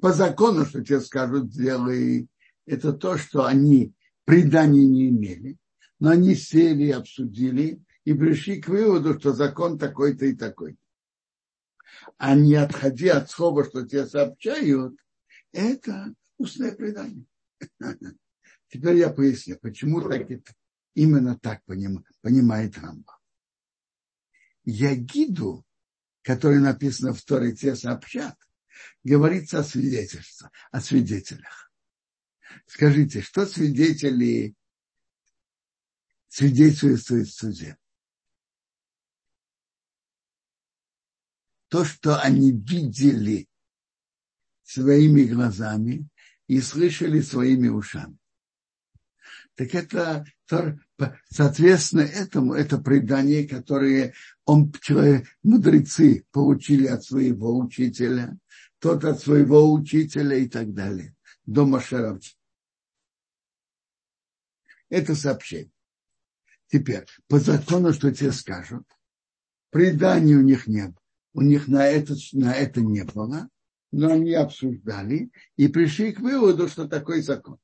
По 0.00 0.12
закону, 0.12 0.66
что 0.66 0.84
тебе 0.84 1.00
скажут, 1.00 1.52
сделай, 1.52 2.28
это 2.66 2.92
то, 2.92 3.16
что 3.16 3.44
они 3.44 3.94
преданий 4.24 4.86
не 4.86 5.08
имели, 5.08 5.56
но 5.98 6.10
они 6.10 6.34
сели, 6.34 6.90
обсудили 6.90 7.82
и 8.04 8.12
пришли 8.12 8.60
к 8.60 8.68
выводу, 8.68 9.18
что 9.18 9.32
закон 9.32 9.78
такой-то 9.78 10.26
и 10.26 10.34
такой. 10.34 10.76
А 12.18 12.34
не 12.34 12.54
отходи 12.54 13.08
от 13.08 13.30
слова, 13.30 13.64
что 13.64 13.86
тебе 13.86 14.06
сообщают, 14.06 14.98
это 15.52 16.14
устное 16.38 16.72
предание. 16.72 17.26
Теперь 18.68 18.96
я 18.96 19.10
поясню, 19.10 19.58
почему 19.60 20.00
так 20.02 20.30
это, 20.30 20.54
именно 20.94 21.38
так 21.38 21.64
поним, 21.64 22.04
понимает 22.20 22.76
Рамба. 22.78 23.18
Ягиду, 24.64 25.64
который 26.22 26.58
написано 26.58 27.14
в 27.14 27.22
Торе 27.22 27.54
те 27.54 27.76
сообщат, 27.76 28.36
говорится 29.04 29.60
о 29.60 29.64
свидетельствах, 29.64 30.50
о 30.70 30.80
свидетелях. 30.80 31.70
Скажите, 32.66 33.20
что 33.22 33.46
свидетели 33.46 34.54
свидетельствуют 36.28 37.28
в 37.28 37.34
суде? 37.34 37.78
То, 41.68 41.84
что 41.84 42.20
они 42.20 42.52
видели 42.52 43.48
своими 44.62 45.24
глазами 45.24 46.08
и 46.46 46.60
слышали 46.60 47.20
своими 47.20 47.68
ушами. 47.68 48.18
Так 49.54 49.74
это, 49.74 50.26
соответственно, 51.30 52.02
этому, 52.02 52.52
это 52.52 52.78
предание, 52.78 53.48
которое 53.48 54.12
он, 54.44 54.70
человек, 54.82 55.26
мудрецы 55.42 56.26
получили 56.30 56.86
от 56.86 57.04
своего 57.04 57.58
учителя, 57.58 58.36
тот 58.78 59.04
от 59.04 59.20
своего 59.20 59.72
учителя 59.72 60.36
и 60.36 60.46
так 60.46 60.74
далее, 60.74 61.16
до 61.46 61.64
Машаравча. 61.64 62.36
Это 64.90 65.14
сообщение. 65.14 65.72
Теперь, 66.68 67.06
по 67.26 67.38
закону, 67.38 67.92
что 67.92 68.12
тебе 68.12 68.32
скажут, 68.32 68.86
преданий 69.70 70.34
у 70.34 70.42
них 70.42 70.66
не 70.66 70.88
было. 70.88 71.05
У 71.36 71.42
них 71.42 71.68
на 71.68 71.86
это, 71.86 72.14
на 72.32 72.54
это 72.54 72.80
не 72.80 73.04
было, 73.04 73.50
но 73.92 74.08
они 74.10 74.32
обсуждали 74.32 75.30
и 75.56 75.68
пришли 75.68 76.12
к 76.12 76.20
выводу, 76.20 76.66
что 76.66 76.88
такой 76.88 77.20
закон. 77.20 77.58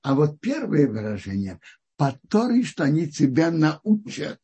А 0.00 0.14
вот 0.14 0.40
первое 0.40 0.88
выражение, 0.88 1.60
по 1.98 2.18
Торе, 2.30 2.62
что 2.62 2.84
они 2.84 3.10
тебя 3.10 3.50
научат. 3.50 4.40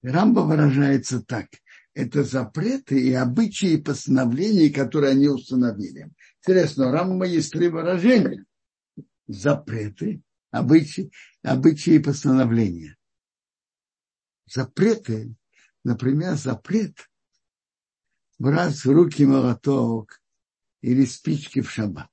Рамба 0.00 0.40
выражается 0.40 1.22
так. 1.22 1.48
Это 1.92 2.24
запреты 2.24 2.98
и 2.98 3.12
обычаи 3.12 3.72
и 3.72 3.82
постановления, 3.82 4.70
которые 4.70 5.10
они 5.10 5.28
установили. 5.28 6.10
Интересно, 6.38 6.88
у 6.88 6.92
Рамба 6.92 7.26
есть 7.26 7.52
три 7.52 7.68
выражения. 7.68 8.46
Запреты, 9.26 10.22
обычаи, 10.50 11.12
обычаи 11.42 11.96
и 11.96 12.02
постановления. 12.02 12.96
Запреты, 14.46 15.34
например, 15.84 16.34
запрет 16.34 17.10
брать 18.38 18.84
в 18.84 18.90
руки 18.90 19.24
молоток 19.24 20.20
или 20.80 21.04
спички 21.04 21.60
в 21.60 21.70
шаббат. 21.70 22.10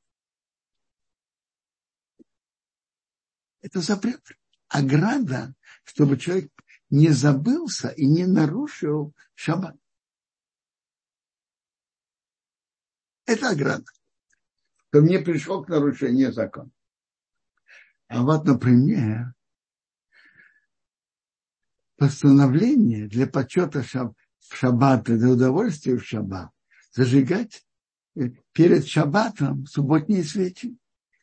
Это 3.62 3.82
запрет. 3.82 4.22
Ограда, 4.68 5.54
чтобы 5.84 6.18
человек 6.18 6.52
не 6.90 7.10
забылся 7.10 7.90
и 7.90 8.06
не 8.06 8.26
нарушил 8.26 9.14
шаббат. 9.36 9.78
Это 13.26 13.50
ограда. 13.50 13.86
Кто 14.90 15.02
мне 15.02 15.20
пришел 15.20 15.64
к 15.64 15.70
нарушению 15.70 16.34
закона. 16.34 16.72
А 18.08 18.24
вот, 18.24 18.46
например, 18.46 19.34
постановление 22.02 23.08
для 23.08 23.28
почета 23.28 23.84
шаб, 23.84 24.18
в 24.40 24.56
шаббат, 24.56 25.04
для 25.04 25.30
удовольствия 25.30 25.98
в 25.98 26.04
шаббат, 26.04 26.50
зажигать 26.92 27.64
перед 28.54 28.88
шаббатом 28.88 29.68
субботние 29.68 30.24
свечи. 30.24 30.76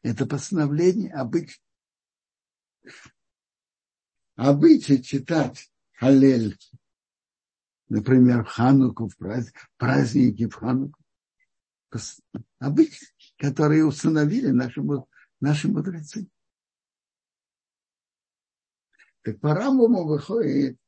Это 0.03 0.25
постановление 0.25 1.13
обычно. 1.13 1.65
Обычай 4.37 5.03
читать 5.03 5.69
Халель, 5.95 6.57
например, 7.89 8.45
в 8.45 8.49
Хануку, 8.49 9.09
в 9.09 9.17
праздники 9.79 10.47
в 10.47 10.55
Хануку. 10.55 11.01
Обычай, 12.61 13.05
которые 13.37 13.85
установили 13.85 14.51
наши, 14.51 14.81
наши 15.41 15.67
мудрецы. 15.67 16.29
Так 19.29 19.41
по 19.41 19.53
Рамбуму 19.53 20.07
выходит, 20.07 20.79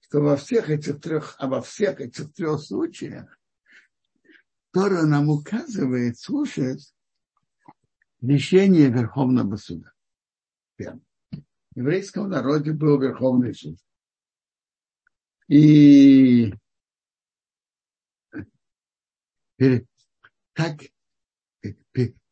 что 0.00 0.22
во 0.22 0.36
всех 0.38 0.70
этих 0.70 0.98
трех, 1.02 1.36
а 1.38 1.46
во 1.46 1.60
всех 1.60 2.00
этих 2.00 2.32
трех 2.32 2.58
случаях 2.62 3.38
Тора 4.70 5.02
нам 5.02 5.28
указывает 5.28 6.18
слушать 6.18 6.94
решение 8.22 8.88
Верховного 8.88 9.56
суда. 9.56 9.92
Первое. 10.76 11.02
В 11.30 11.76
еврейском 11.76 12.30
народе 12.30 12.72
был 12.72 12.98
Верховный 12.98 13.54
суд. 13.54 13.78
И 15.48 16.54
так 20.54 20.80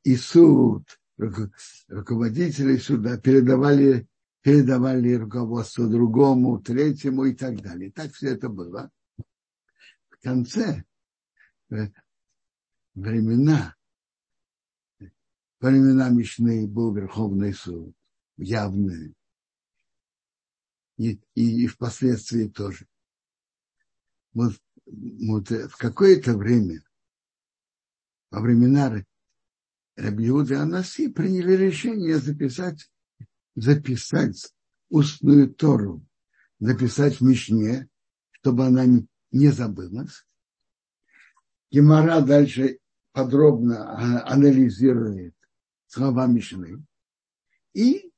и 0.04 0.16
суд, 0.16 0.98
руководители 1.18 2.78
суда 2.78 3.18
передавали, 3.18 4.08
передавали 4.42 5.14
руководство 5.14 5.88
другому, 5.88 6.60
третьему 6.60 7.24
и 7.24 7.34
так 7.34 7.60
далее. 7.60 7.92
Так 7.92 8.12
все 8.12 8.34
это 8.34 8.48
было. 8.48 8.90
В 10.08 10.22
конце 10.22 10.84
э, 11.70 11.88
времена, 12.94 13.76
времена 15.60 16.08
Мишны 16.08 16.66
был 16.66 16.94
Верховный 16.94 17.52
суд, 17.52 17.94
явный, 18.36 19.14
и, 20.96 21.20
и, 21.34 21.64
и 21.64 21.66
впоследствии 21.66 22.48
тоже. 22.48 22.86
Вот, 24.32 24.54
вот 24.86 25.50
в 25.50 25.76
какое-то 25.76 26.36
время, 26.36 26.82
во 28.30 28.40
времена 28.40 29.04
Рабиуды 29.96 30.54
Анаси, 30.54 31.08
приняли 31.08 31.52
решение 31.52 32.18
записать, 32.18 32.90
записать 33.54 34.54
устную 34.88 35.52
Тору, 35.52 36.04
записать 36.58 37.20
в 37.20 37.22
Мишне, 37.22 37.88
чтобы 38.32 38.66
она 38.66 38.84
не, 39.30 39.48
забылась. 39.48 40.26
Гемора 41.70 42.20
дальше 42.20 42.78
подробно 43.12 43.92
а, 43.92 44.32
анализирует 44.32 45.34
слова 45.86 46.26
Мишны. 46.26 46.84
И, 47.72 48.12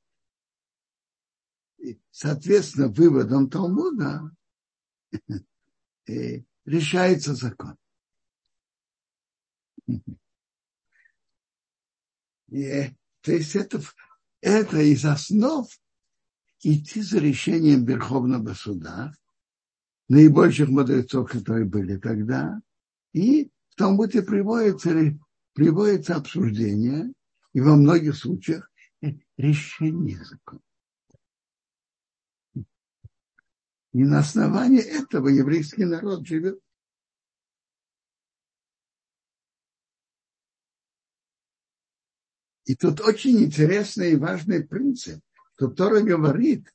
соответственно, 2.09 2.87
выводом 2.87 3.49
Талмуда 3.49 4.31
э, 6.07 6.43
решается 6.65 7.35
закон. 7.35 7.77
И, 12.47 12.95
то 13.21 13.31
есть 13.31 13.55
это, 13.55 13.81
это 14.43 14.81
из 14.81 15.05
основ 15.05 15.67
идти 16.63 17.01
за 17.01 17.19
решением 17.19 17.85
Верховного 17.85 18.53
суда, 18.53 19.13
наибольших 20.09 20.67
мудрецов, 20.67 21.31
которые 21.31 21.65
были 21.65 21.95
тогда, 21.95 22.61
и 23.13 23.49
в 23.69 23.75
Талмуде 23.75 24.21
приводится, 24.21 25.17
приводится 25.53 26.15
обсуждение, 26.15 27.13
и 27.53 27.61
во 27.61 27.77
многих 27.77 28.17
случаях 28.17 28.69
решение 29.37 30.21
закона. 30.25 30.61
И 33.93 34.03
на 34.03 34.19
основании 34.19 34.81
этого 34.81 35.29
еврейский 35.29 35.85
народ 35.85 36.27
живет. 36.27 36.59
И 42.65 42.75
тут 42.75 43.01
очень 43.01 43.43
интересный 43.43 44.13
и 44.13 44.17
важный 44.17 44.65
принцип, 44.65 45.19
что 45.55 45.67
Тора 45.67 46.01
говорит, 46.01 46.73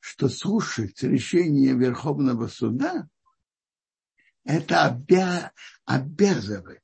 что 0.00 0.28
слушать 0.28 1.02
решение 1.02 1.74
Верховного 1.74 2.48
суда 2.48 3.08
это 4.44 4.84
обя... 4.84 5.52
обязывает. 5.86 6.82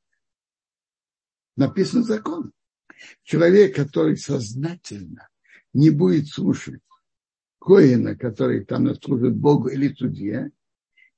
Написано 1.57 2.03
закон. 2.03 2.53
Человек, 3.23 3.77
который 3.77 4.17
сознательно 4.17 5.29
не 5.73 5.91
будет 5.91 6.29
слушать 6.29 6.83
Коина, 7.61 8.17
который 8.17 8.65
там 8.65 8.95
служит 8.95 9.37
Богу 9.37 9.69
или 9.69 9.93
судье, 9.93 10.51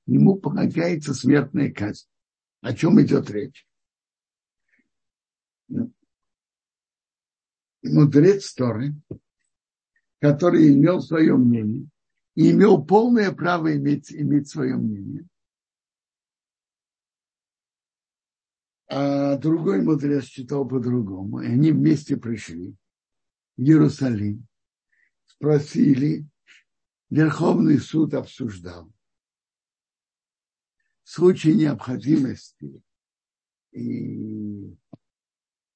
ему 0.05 0.35
полагается 0.35 1.13
смертная 1.13 1.71
казнь. 1.71 2.07
О 2.61 2.73
чем 2.73 3.01
идет 3.01 3.29
речь? 3.29 3.65
Мудрец 7.83 8.53
Торы, 8.53 8.95
который 10.19 10.73
имел 10.73 11.01
свое 11.01 11.35
мнение, 11.35 11.87
и 12.35 12.51
имел 12.51 12.83
полное 12.83 13.31
право 13.31 13.75
иметь, 13.75 14.11
иметь 14.11 14.49
свое 14.49 14.75
мнение, 14.75 15.27
А 18.95 19.37
другой 19.37 19.81
мудрец 19.81 20.25
читал 20.25 20.67
по-другому. 20.67 21.41
И 21.41 21.47
они 21.47 21.71
вместе 21.71 22.15
пришли 22.15 22.75
в 23.57 23.61
Иерусалим, 23.61 24.45
спросили, 25.25 26.27
Верховный 27.09 27.79
суд 27.79 28.13
обсуждал 28.13 28.91
в 31.03 31.09
случае 31.09 31.55
необходимости 31.55 32.81
и 33.71 34.75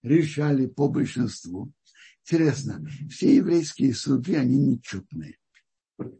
решали 0.03 0.67
по 0.67 0.87
большинству. 0.87 1.71
Интересно, 2.29 2.85
все 3.09 3.37
еврейские 3.37 3.93
суды, 3.93 4.35
они 4.35 4.57
нечетные, 4.57 5.37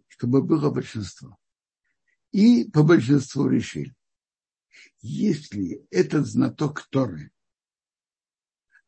чтобы 0.07 0.41
было 0.41 0.69
большинство. 0.69 1.37
И 2.31 2.63
по 2.71 2.83
большинству 2.83 3.49
решили. 3.49 3.93
Если 5.01 5.85
этот 5.91 6.25
знаток 6.25 6.87
Торы 6.91 7.29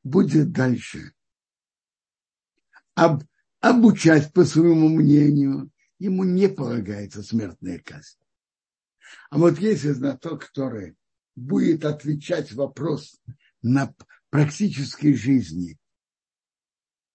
будет 0.02 0.54
дальше 0.54 1.12
об, 2.94 3.24
обучать 3.60 4.32
по 4.32 4.46
своему 4.46 4.88
мнению, 4.88 5.72
ему 5.98 6.24
не 6.24 6.48
полагается 6.48 7.22
смертная 7.22 7.80
казнь. 7.80 8.18
А 9.30 9.38
вот 9.40 9.60
если 9.60 9.92
знаток 9.92 10.50
Торы 10.54 10.96
будет 11.36 11.84
отвечать 11.84 12.54
вопрос 12.54 13.22
на 13.62 13.94
практической 14.30 15.14
жизни 15.14 15.78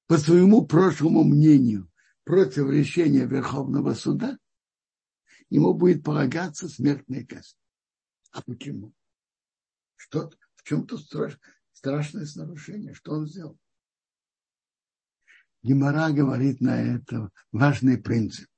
по 0.07 0.19
своему 0.19 0.67
прошлому 0.67 1.25
мнению 1.25 1.91
против 2.25 2.71
решения 2.71 3.27
Верховного 3.27 3.95
суда, 3.95 4.39
ему 5.51 5.75
будет 5.75 6.03
полагаться 6.05 6.69
смертная 6.69 7.25
казнь. 7.25 7.57
А 8.33 8.43
почему? 8.43 8.93
Что, 9.97 10.31
в 10.57 10.63
чем 10.65 10.87
то 10.87 10.99
страш, 10.99 11.39
страшное 11.73 12.27
нарушение? 12.35 12.95
Что 12.95 13.13
он 13.13 13.27
сделал? 13.27 13.59
Гемора 15.63 16.11
говорит 16.11 16.61
на 16.61 16.79
это 16.79 17.31
важный 17.51 17.97
принцип, 17.97 18.49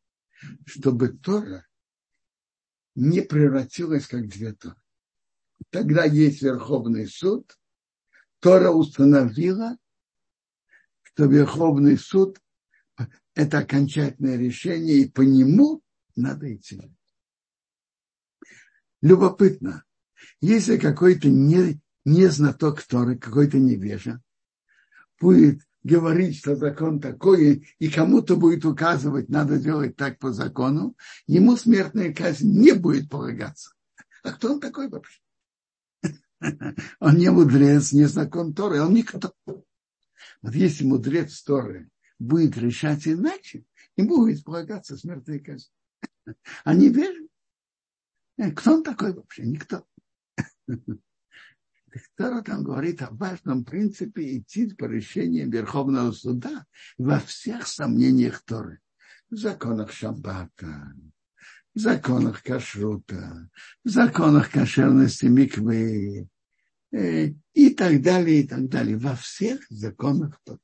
чтобы 0.65 1.09
Тора 1.09 1.67
не 2.97 3.21
превратилась 3.21 4.09
как 4.09 4.29
две 4.29 4.55
Торы. 4.55 4.81
Тогда 5.71 6.05
есть 6.05 6.43
Верховный 6.43 7.07
суд, 7.07 7.57
Тора 8.41 8.71
установила, 8.71 9.77
что 11.17 11.25
Верховный 11.25 11.97
суд– 11.97 12.39
это 13.35 13.61
окончательное 13.61 14.37
решение, 14.37 14.99
и 14.99 15.09
по 15.09 15.23
нему 15.23 15.81
надо 16.15 16.55
идти. 16.55 16.93
Любопытно, 19.01 19.85
если 20.43 20.77
какой-то 20.77 21.31
не, 21.31 21.81
не 22.05 22.27
знаток 22.27 22.83
Торы, 22.83 23.17
какой-то 23.17 23.59
невежа, 23.59 24.21
будет 25.19 25.63
говорить, 25.83 26.37
что 26.37 26.55
закон 26.55 27.01
такой, 27.01 27.67
и 27.79 27.89
кому-то 27.89 28.37
будет 28.37 28.67
указывать, 28.67 29.31
надо 29.31 29.59
делать 29.59 29.97
так 29.97 30.19
по 30.19 30.33
закону, 30.33 30.99
ему 31.27 31.57
смертная 31.57 32.13
казнь 32.13 32.51
не 32.51 32.73
будет 32.73 33.09
полагаться. 33.09 33.71
А 34.23 34.33
кто 34.33 34.53
он 34.53 34.61
такой 34.61 34.91
вообще? 34.91 35.19
Он 37.01 37.17
не 37.17 37.31
мудрец, 37.31 37.93
не 37.93 38.05
закон 38.05 38.53
Торы, 38.53 38.83
он 38.83 38.93
никто. 38.93 39.33
Вот 40.43 40.55
если 40.55 40.85
мудрец 40.85 41.43
Торы 41.43 41.91
будет 42.19 42.57
решать 42.57 43.07
иначе, 43.07 43.65
ему 43.97 44.19
будет 44.19 44.45
полагаться 44.45 44.97
смертная 44.97 45.39
казнь. 45.39 45.69
А 46.65 46.75
не. 46.75 46.93
Э, 48.39 48.51
кто 48.53 48.75
он 48.75 48.83
такой 48.83 49.13
вообще? 49.15 49.45
Никто. 49.45 49.87
Тора 52.17 52.43
там 52.43 52.63
говорит 52.63 53.01
о 53.03 53.11
важном 53.11 53.65
принципе 53.65 54.37
идти 54.39 54.69
по 54.75 54.85
решениям 54.85 55.51
Верховного 55.51 56.13
суда 56.13 56.67
во 56.99 57.21
всех 57.21 57.67
сомнениях 57.67 58.43
Торы. 58.45 58.81
В 59.31 59.37
законах 59.37 59.93
Шаббата, 59.93 60.93
в 61.75 61.79
законах 61.79 62.43
кашрута, 62.43 63.51
в 63.83 63.89
законах 63.89 64.51
кошерности 64.51 65.27
миквы 65.27 66.29
и 66.93 67.71
так 67.77 68.03
далее, 68.03 68.41
и 68.41 68.47
так 68.47 68.69
далее. 68.69 68.97
Во 68.97 69.15
всех 69.17 69.67
законах 69.71 70.41
Торы. 70.45 70.61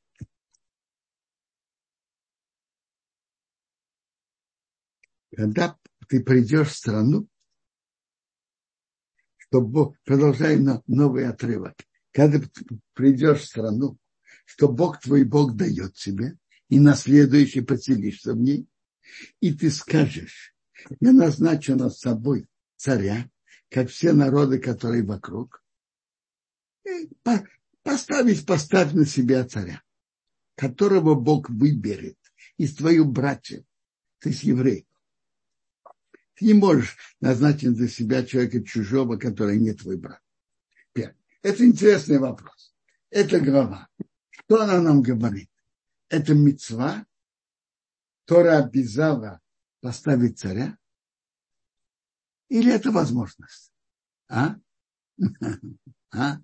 Когда 5.35 5.79
ты 6.09 6.23
придешь 6.23 6.69
в 6.69 6.77
страну, 6.77 7.27
что 9.37 9.61
Бог, 9.63 9.97
продолжаем 10.05 10.65
на 10.65 10.83
новый 10.87 11.27
отрывок, 11.27 11.75
когда 12.13 12.39
ты 12.39 12.51
придешь 12.93 13.41
в 13.41 13.47
страну, 13.47 13.99
что 14.45 14.69
Бог 14.69 15.01
твой 15.01 15.25
Бог 15.25 15.57
дает 15.57 15.95
тебе, 15.95 16.37
и 16.69 16.79
на 16.79 16.95
следующий 16.95 17.63
поселишься 17.63 18.35
в 18.35 18.39
ней, 18.39 18.67
и 19.41 19.55
ты 19.55 19.71
скажешь, 19.71 20.55
я 21.01 21.13
назначу 21.13 21.77
над 21.77 21.97
собой 21.97 22.47
царя, 22.77 23.31
как 23.71 23.89
все 23.89 24.13
народы, 24.13 24.59
которые 24.59 25.03
вокруг, 25.03 25.62
поставить, 27.83 28.47
поставь 28.47 28.93
на 28.93 29.05
себя 29.05 29.45
царя, 29.45 29.83
которого 30.57 31.15
Бог 31.15 31.51
выберет 31.51 32.19
из 32.57 32.77
твоих 32.77 33.07
братьев, 33.07 33.65
ты 34.19 34.31
есть 34.31 34.45
еврей, 34.45 34.87
ты 36.35 36.47
не 36.47 36.55
можешь 36.55 36.97
назначить 37.21 37.77
за 37.77 37.89
себя 37.89 38.25
человека 38.25 38.63
чужого, 38.63 39.17
который 39.17 39.59
не 39.59 39.73
твой 39.73 39.97
брат. 39.97 40.21
Это 41.43 41.67
интересный 41.67 42.19
вопрос. 42.19 42.73
Это 43.11 43.41
глава. 43.41 43.89
Что 44.31 44.63
она 44.63 44.81
нам 44.81 45.03
говорит? 45.03 45.51
Это 46.09 46.35
мецва, 46.35 47.05
Тора 48.27 48.59
обязала 48.59 49.41
поставить 49.81 50.39
царя? 50.39 50.79
Или 52.49 52.73
это 52.73 52.93
возможность? 52.93 53.73
А? 54.29 54.57
А? 56.15 56.39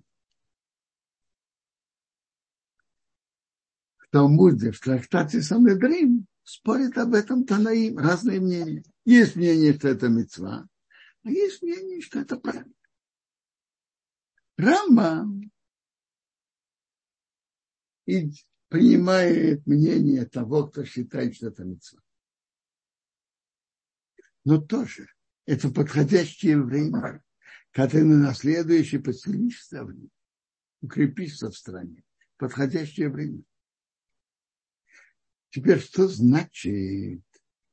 Талмуде, 4.11 4.71
в 4.71 4.79
трактате 4.79 5.41
Санедрин, 5.41 6.25
спорят 6.43 6.97
об 6.97 7.13
этом 7.13 7.45
Танаим, 7.45 7.97
разные 7.97 8.39
мнения. 8.39 8.83
Есть 9.05 9.35
мнение, 9.35 9.73
что 9.73 9.89
это 9.89 10.07
мецва, 10.09 10.67
а 11.23 11.29
есть 11.29 11.61
мнение, 11.61 12.01
что 12.01 12.19
это 12.19 12.37
правильно. 12.37 12.73
Рама 14.57 15.27
и 18.05 18.31
принимает 18.67 19.65
мнение 19.65 20.25
того, 20.25 20.67
кто 20.67 20.83
считает, 20.83 21.35
что 21.35 21.47
это 21.47 21.63
мецва. 21.63 22.01
Но 24.43 24.59
тоже 24.59 25.07
это 25.45 25.69
подходящее 25.69 26.61
время, 26.61 27.23
когда 27.71 27.91
ты 27.91 28.03
на 28.03 28.33
следующее 28.33 29.01
поселишься 29.01 29.83
в 29.83 29.93
ней, 29.93 30.09
укрепишься 30.81 31.51
в 31.51 31.57
стране. 31.57 32.03
Подходящее 32.37 33.09
время. 33.09 33.43
Теперь 35.49 35.79
что 35.79 36.07
значит 36.07 37.23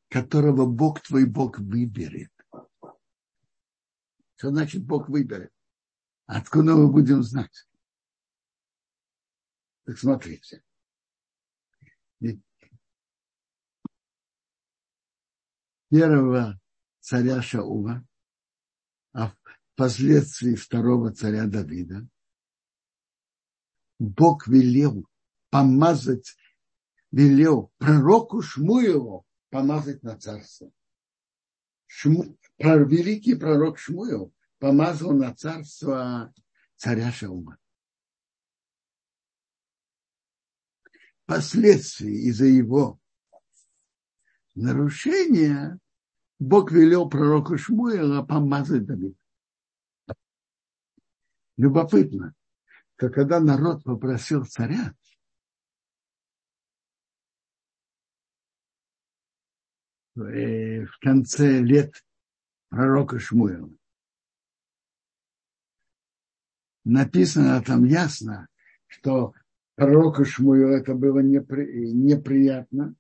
которого 0.09 0.67
Бог 0.67 1.01
твой 1.03 1.27
Бог 1.27 1.59
выберет. 1.59 2.33
Что 4.37 4.51
значит 4.51 4.85
Бог 4.85 5.09
выберет? 5.09 5.53
Откуда 6.27 6.75
мы 6.75 6.91
будем 6.91 7.23
знать? 7.23 7.69
Так 9.85 9.99
смотрите. 9.99 10.63
Первого 15.89 16.61
царя 16.99 17.41
Шаула, 17.41 18.05
а 19.13 19.33
впоследствии 19.75 20.57
второго 20.57 21.13
царя 21.13 21.47
Давида, 21.47 22.09
Бог 23.99 24.49
велел 24.49 25.09
помазать, 25.51 26.37
велел 27.17 27.73
пророку 27.79 28.43
Шмуеву 28.43 29.27
помазать 29.49 30.03
на 30.03 30.19
царство. 30.19 30.71
Шму, 31.87 32.37
великий 32.59 33.35
пророк 33.35 33.79
Шмуил 33.79 34.35
помазал 34.59 35.13
на 35.13 35.35
царство 35.35 36.35
царя 36.77 37.11
Шаума. 37.11 37.57
Последствия 41.25 42.13
из-за 42.13 42.45
его 42.45 43.01
нарушения 44.55 45.79
Бог 46.39 46.71
велел 46.71 47.09
пророку 47.09 47.57
Шмуила 47.57 48.25
помазать 48.25 48.85
Давида. 48.85 49.17
Любопытно, 51.57 52.35
что 52.97 53.09
когда 53.09 53.41
народ 53.41 53.85
попросил 53.85 54.45
царя, 54.45 54.95
в 60.17 60.99
конце 61.01 61.61
лет 61.61 62.05
пророка 62.69 63.19
Шмуэла. 63.19 63.71
написано 66.87 67.61
там 67.63 67.85
ясно, 67.85 68.49
что 68.87 69.35
пророку 69.75 70.25
Шмую 70.25 70.69
это 70.69 70.95
было 70.95 71.19
непри, 71.19 71.93
неприятно. 71.93 72.95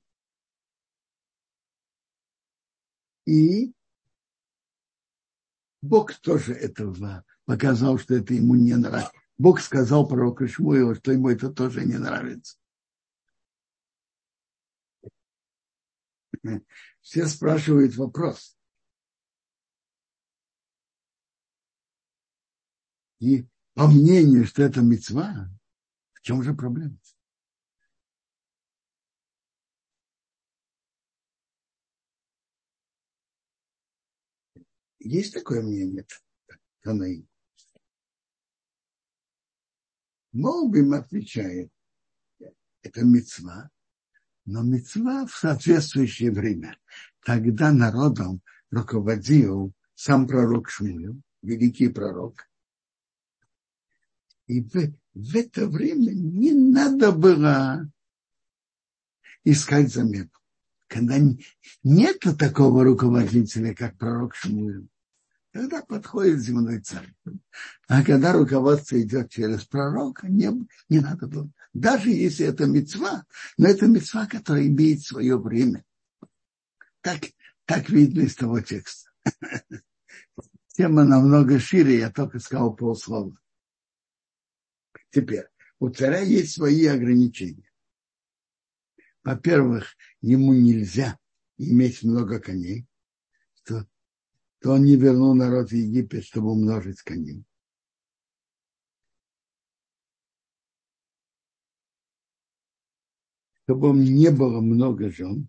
И 3.24 3.72
Бог 5.83 6.14
тоже 6.14 6.52
этого 6.52 7.24
показал, 7.44 7.98
что 7.98 8.16
это 8.16 8.35
ему 8.35 8.57
не 8.57 8.74
нравится. 8.74 9.12
Бог 9.38 9.61
сказал 9.61 10.09
пророку 10.09 10.48
Шмуилу, 10.48 10.94
что 10.96 11.12
ему 11.12 11.31
это 11.31 11.50
тоже 11.50 11.85
не 11.85 11.98
нравится. 11.98 12.59
Все 17.07 17.25
спрашивают 17.29 17.95
вопрос. 17.95 18.59
И 23.21 23.47
по 23.75 23.87
мнению, 23.87 24.45
что 24.45 24.64
это 24.64 24.81
мецва, 24.81 25.49
в 26.14 26.21
чем 26.23 26.42
же 26.42 26.53
проблема? 26.53 26.99
Есть 34.99 35.33
такое 35.33 35.62
мнение 35.62 36.05
Танаим. 36.81 37.29
Молбим 40.33 40.92
отвечает, 40.92 41.71
это 42.83 43.05
мецва, 43.05 43.71
но 44.46 44.62
мецва 44.62 45.26
в 45.26 45.37
соответствующее 45.37 46.30
время. 46.30 46.78
Тогда 47.24 47.72
народом 47.72 48.40
руководил 48.70 49.72
сам 49.94 50.26
пророк 50.26 50.70
Шмуил, 50.70 51.20
великий 51.42 51.88
пророк. 51.88 52.48
И 54.46 54.62
в, 54.62 54.94
в 55.14 55.37
это 55.37 55.66
время 55.66 56.12
не 56.12 56.52
надо 56.52 57.11
было 57.11 57.90
искать 59.42 59.92
заметку. 59.92 60.40
Когда 60.87 61.16
нет 61.82 62.20
такого 62.38 62.85
руководителя, 62.85 63.74
как 63.74 63.98
пророк 63.98 64.37
Шмуил, 64.37 64.88
Тогда 65.56 65.80
подходит 65.80 66.40
земной 66.40 66.80
царь. 66.80 67.14
А 67.88 68.04
когда 68.04 68.35
руководство 68.35 69.00
идет 69.00 69.30
через 69.30 69.64
пророка, 69.64 70.28
не, 70.28 70.50
не 70.90 71.00
надо 71.00 71.26
было. 71.26 71.50
Даже 71.76 72.08
если 72.08 72.46
это 72.46 72.64
мецва, 72.64 73.26
но 73.58 73.68
это 73.68 73.86
мецва, 73.86 74.26
которая 74.26 74.66
имеет 74.66 75.02
свое 75.02 75.38
время. 75.38 75.84
Так, 77.02 77.26
так 77.66 77.90
видно 77.90 78.22
из 78.22 78.34
того 78.34 78.62
текста. 78.62 79.10
Тема 80.68 81.04
намного 81.04 81.58
шире, 81.58 81.98
я 81.98 82.10
только 82.10 82.38
сказал 82.38 82.74
полслова. 82.74 83.36
Теперь, 85.10 85.48
у 85.78 85.90
царя 85.90 86.20
есть 86.20 86.54
свои 86.54 86.86
ограничения. 86.86 87.70
Во-первых, 89.22 89.96
ему 90.22 90.54
нельзя 90.54 91.18
иметь 91.58 92.02
много 92.02 92.40
коней, 92.40 92.86
что 93.56 93.86
то 94.60 94.72
он 94.72 94.84
не 94.84 94.96
вернул 94.96 95.34
народ 95.34 95.68
в 95.68 95.74
Египет, 95.74 96.24
чтобы 96.24 96.52
умножить 96.52 97.02
коней. 97.02 97.45
Чтобы 103.66 103.90
он 103.90 104.05
не 104.05 104.31
было 104.31 104.61
много 104.61 105.11
жен, 105.11 105.48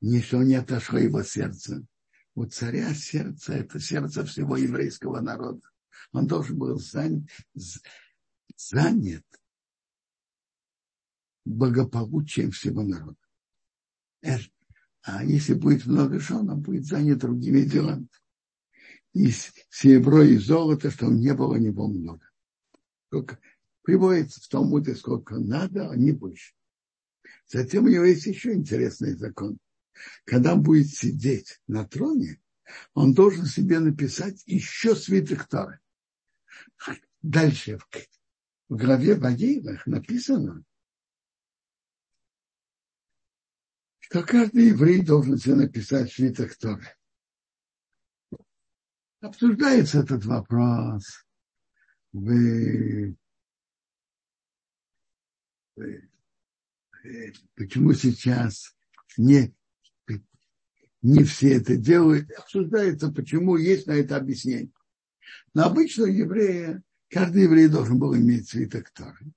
ничто 0.00 0.42
не 0.42 0.54
отошло 0.54 0.98
его 0.98 1.22
сердце. 1.22 1.86
У 2.34 2.46
царя 2.46 2.94
сердце– 2.94 3.52
это 3.54 3.78
сердце 3.78 4.24
всего 4.24 4.56
еврейского 4.56 5.20
народа. 5.20 5.60
Он 6.12 6.26
должен 6.26 6.58
был 6.58 6.78
занят, 6.78 7.28
занят 8.56 9.24
благополучием 11.44 12.50
всего 12.50 12.82
народа. 12.82 13.18
А 15.02 15.22
если 15.22 15.52
будет 15.52 15.84
много 15.84 16.18
жен, 16.18 16.48
он 16.48 16.62
будет 16.62 16.86
занят 16.86 17.18
другими 17.18 17.60
делами 17.60 18.08
и 19.12 19.30
серебро, 19.68 20.22
и 20.22 20.38
золото, 20.38 20.90
что 20.90 21.08
не 21.08 21.34
было 21.34 21.54
у 21.54 21.58
него 21.58 21.88
много. 21.88 22.26
Сколько 23.08 23.38
приводится 23.82 24.40
в 24.40 24.48
Талмуде, 24.48 24.96
сколько 24.96 25.38
надо, 25.38 25.90
а 25.90 25.96
не 25.96 26.12
больше. 26.12 26.54
Затем 27.46 27.84
у 27.84 27.88
него 27.88 28.04
есть 28.04 28.26
еще 28.26 28.52
интересный 28.52 29.14
закон. 29.14 29.58
Когда 30.24 30.54
он 30.54 30.62
будет 30.62 30.88
сидеть 30.88 31.60
на 31.66 31.86
троне, 31.86 32.40
он 32.94 33.14
должен 33.14 33.46
себе 33.46 33.78
написать 33.78 34.42
еще 34.46 34.96
свиток 34.96 35.46
Торы. 35.46 35.80
Дальше 37.22 37.78
в, 37.78 37.88
в 38.68 38.76
главе 38.76 39.14
Вагеевых 39.14 39.86
написано, 39.86 40.64
что 44.00 44.22
каждый 44.22 44.68
еврей 44.68 45.04
должен 45.04 45.38
себе 45.38 45.54
написать 45.54 46.12
свиток 46.12 46.56
Торы 46.56 46.86
обсуждается 49.24 50.00
этот 50.00 50.24
вопрос 50.24 51.24
в, 52.12 53.14
почему 57.54 57.92
сейчас 57.92 58.74
не, 59.16 59.54
не 61.02 61.24
все 61.24 61.54
это 61.54 61.76
делают, 61.76 62.30
обсуждается, 62.32 63.12
почему 63.12 63.56
есть 63.56 63.86
на 63.86 63.92
это 63.92 64.16
объяснение. 64.16 64.70
Но 65.52 65.64
обычно 65.64 66.04
у 66.04 66.08
еврея, 66.08 66.82
каждый 67.08 67.44
еврей 67.44 67.68
должен 67.68 67.98
был 67.98 68.16
иметь 68.16 68.48
свиток 68.48 68.90
Торы. 68.90 69.32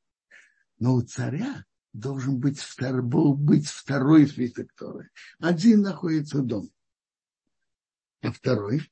Но 0.80 0.96
у 0.96 1.02
царя 1.02 1.66
должен 1.94 2.40
быть, 2.40 2.60
втор, 2.60 3.02
был 3.02 3.34
быть 3.34 3.68
второй 3.68 4.28
свиток 4.28 4.72
Торы. 4.74 5.10
Один 5.40 5.82
находится 5.82 6.40
дома, 6.40 6.70
а 8.22 8.32
второй 8.32 8.90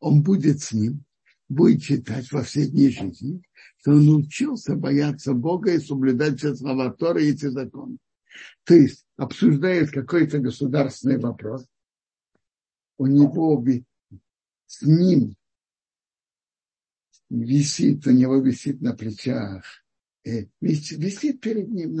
он 0.00 0.22
будет 0.22 0.62
с 0.62 0.72
ним, 0.72 1.04
будет 1.48 1.82
читать 1.82 2.30
во 2.32 2.42
все 2.42 2.66
дни 2.66 2.90
жизни, 2.90 3.42
что 3.78 3.92
он 3.92 4.06
научился 4.06 4.74
бояться 4.74 5.32
Бога 5.32 5.72
и 5.72 5.78
соблюдать 5.78 6.38
все 6.38 6.54
слова 6.54 6.92
Торы 6.92 7.24
и 7.24 7.30
эти 7.30 7.46
законы. 7.46 7.98
То 8.64 8.74
есть 8.74 9.06
обсуждает 9.16 9.90
какой-то 9.90 10.38
государственный 10.38 11.18
вопрос, 11.18 11.66
у 12.98 13.06
него 13.06 13.62
с 14.66 14.82
ним 14.82 15.36
висит, 17.28 18.06
у 18.06 18.10
него 18.10 18.36
висит 18.40 18.80
на 18.80 18.94
плечах, 18.94 19.64
э, 20.24 20.46
висит, 20.60 20.98
висит 20.98 21.40
перед 21.40 21.68
ним, 21.68 21.98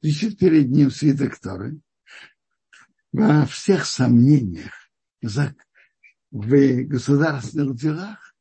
висит 0.00 0.38
перед 0.38 0.68
ним 0.68 0.90
свиток 0.90 1.38
Торы. 1.38 1.80
Во 3.12 3.46
всех 3.46 3.84
сомнениях, 3.84 4.72
в 6.30 6.84
государственных 6.84 7.76
делах, 7.76 8.34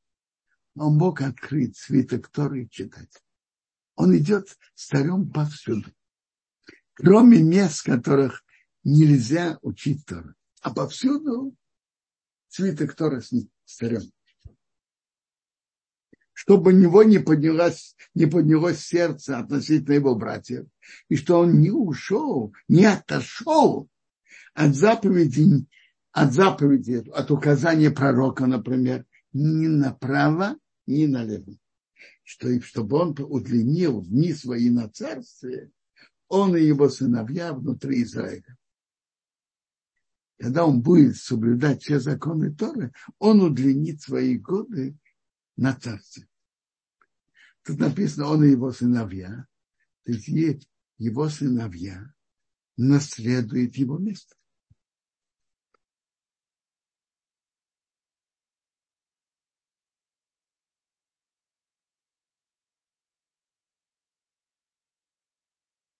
он 0.76 0.98
мог 0.98 1.22
открыть 1.22 1.78
свиток 1.78 2.30
Торы 2.30 2.64
и 2.64 2.70
читать. 2.70 3.22
Он 3.96 4.18
идет 4.18 4.58
с 4.74 4.90
повсюду. 5.30 5.92
Кроме 7.02 7.42
мест, 7.42 7.80
в 7.80 7.86
которых 7.86 8.44
нельзя 8.84 9.58
учить 9.62 10.06
Тору. 10.06 10.34
А 10.62 10.74
повсюду 10.74 11.56
свиток 12.48 12.96
Торы 12.96 13.22
с, 13.22 13.30
с 13.30 13.76
царем. 13.76 14.04
Чтобы 16.34 16.72
у 16.72 16.76
него 16.76 17.04
не 17.04 17.20
поднялось, 17.20 17.96
не 18.16 18.26
поднялось 18.26 18.80
сердце 18.80 19.38
относительно 19.38 19.94
его 19.94 20.16
братьев. 20.16 20.66
И 21.10 21.16
что 21.16 21.40
он 21.40 21.60
не 21.60 21.72
ушел, 21.72 22.54
не 22.68 22.86
отошел 22.86 23.88
от 24.54 24.76
заповедей 24.76 25.68
от 26.12 26.34
заповеди, 26.34 27.04
от 27.14 27.32
указания 27.32 27.90
пророка, 27.90 28.46
например, 28.46 29.06
ни 29.34 29.68
направо, 29.68 30.58
ни 30.86 31.06
налево. 31.06 31.58
Что, 32.24 32.62
чтобы 32.62 32.98
он 32.98 33.16
удлинил 33.18 34.02
дни 34.04 34.34
свои 34.34 34.70
на 34.70 34.90
царстве, 34.90 35.72
он 36.32 36.56
и 36.56 36.64
его 36.64 36.88
сыновья 36.88 37.54
внутри 37.54 38.04
Израиля. 38.04 38.58
Когда 40.40 40.66
он 40.66 40.82
будет 40.82 41.18
соблюдать 41.18 41.84
все 41.84 42.00
законы 42.00 42.56
Торы, 42.56 42.94
он 43.20 43.42
удлинит 43.42 44.02
свои 44.02 44.38
годы 44.38 44.98
на 45.58 45.76
царстве. 45.76 46.28
Тут 47.64 47.80
написано, 47.80 48.28
он 48.28 48.46
и 48.46 48.50
его 48.50 48.72
сыновья, 48.72 49.46
то 50.04 50.14
есть 50.14 50.30
его 50.98 51.28
сыновья 51.28 52.14
наследуют 52.78 53.76
его 53.76 53.98
место. 53.98 54.36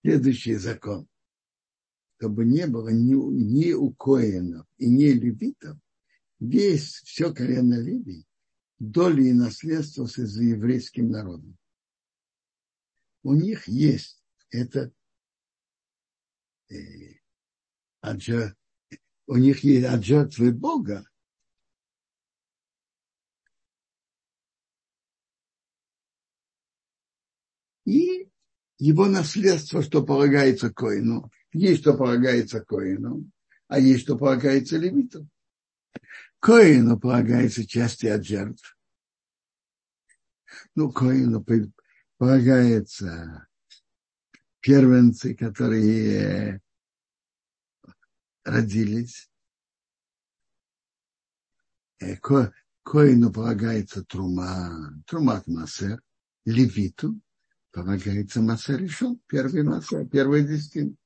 Следующий 0.02 0.56
закон. 0.56 1.08
Чтобы 2.18 2.46
не 2.46 2.68
было 2.68 2.90
ни, 2.90 3.14
ни 3.14 3.74
у 3.74 3.96
и 4.78 4.88
ни 4.88 5.06
левитов, 5.06 5.78
весь, 6.40 7.02
все 7.04 7.34
колено 7.34 7.80
Левий, 7.80 8.28
доли 8.78 9.30
и 9.30 9.34
наследство 9.34 10.06
с 10.06 10.18
еврейским 10.18 11.10
народом. 11.10 11.58
у 13.24 13.34
них 13.34 13.68
есть 13.68 14.24
это 14.50 14.92
э, 16.70 16.76
аджа, 18.02 18.56
у 19.28 19.38
них 19.38 19.64
есть 19.64 19.86
от 19.86 20.04
жертвы 20.04 20.52
Бога 20.52 21.08
и 27.86 28.32
его 28.82 29.06
наследство, 29.06 29.84
что 29.84 30.04
полагается 30.04 30.74
Коину. 30.74 31.32
Есть, 31.54 31.82
что 31.82 31.94
полагается 31.94 32.62
Коину, 32.62 33.30
а 33.68 33.80
есть, 33.80 34.02
что 34.02 34.18
полагается 34.18 34.78
левиту. 34.78 35.30
Коину 36.40 37.00
полагается 37.00 37.68
части 37.68 38.08
от 38.08 38.26
жертв. 38.26 38.76
Ну, 40.74 40.92
Коину 40.92 41.46
полагается 42.18 43.48
первенцы, 44.62 45.36
которые 45.36 46.60
родились. 48.44 49.30
Э, 52.00 52.18
ко, 52.18 52.52
коину 52.82 53.32
полагается 53.32 54.04
трума, 54.04 54.92
трумат 55.06 55.46
массер, 55.46 56.02
левиту 56.46 57.22
полагается 57.72 58.42
массер 58.42 58.80
решен, 58.80 59.20
первый 59.28 59.64
массер, 59.64 60.08
первый 60.08 60.48
десятин. 60.48 60.98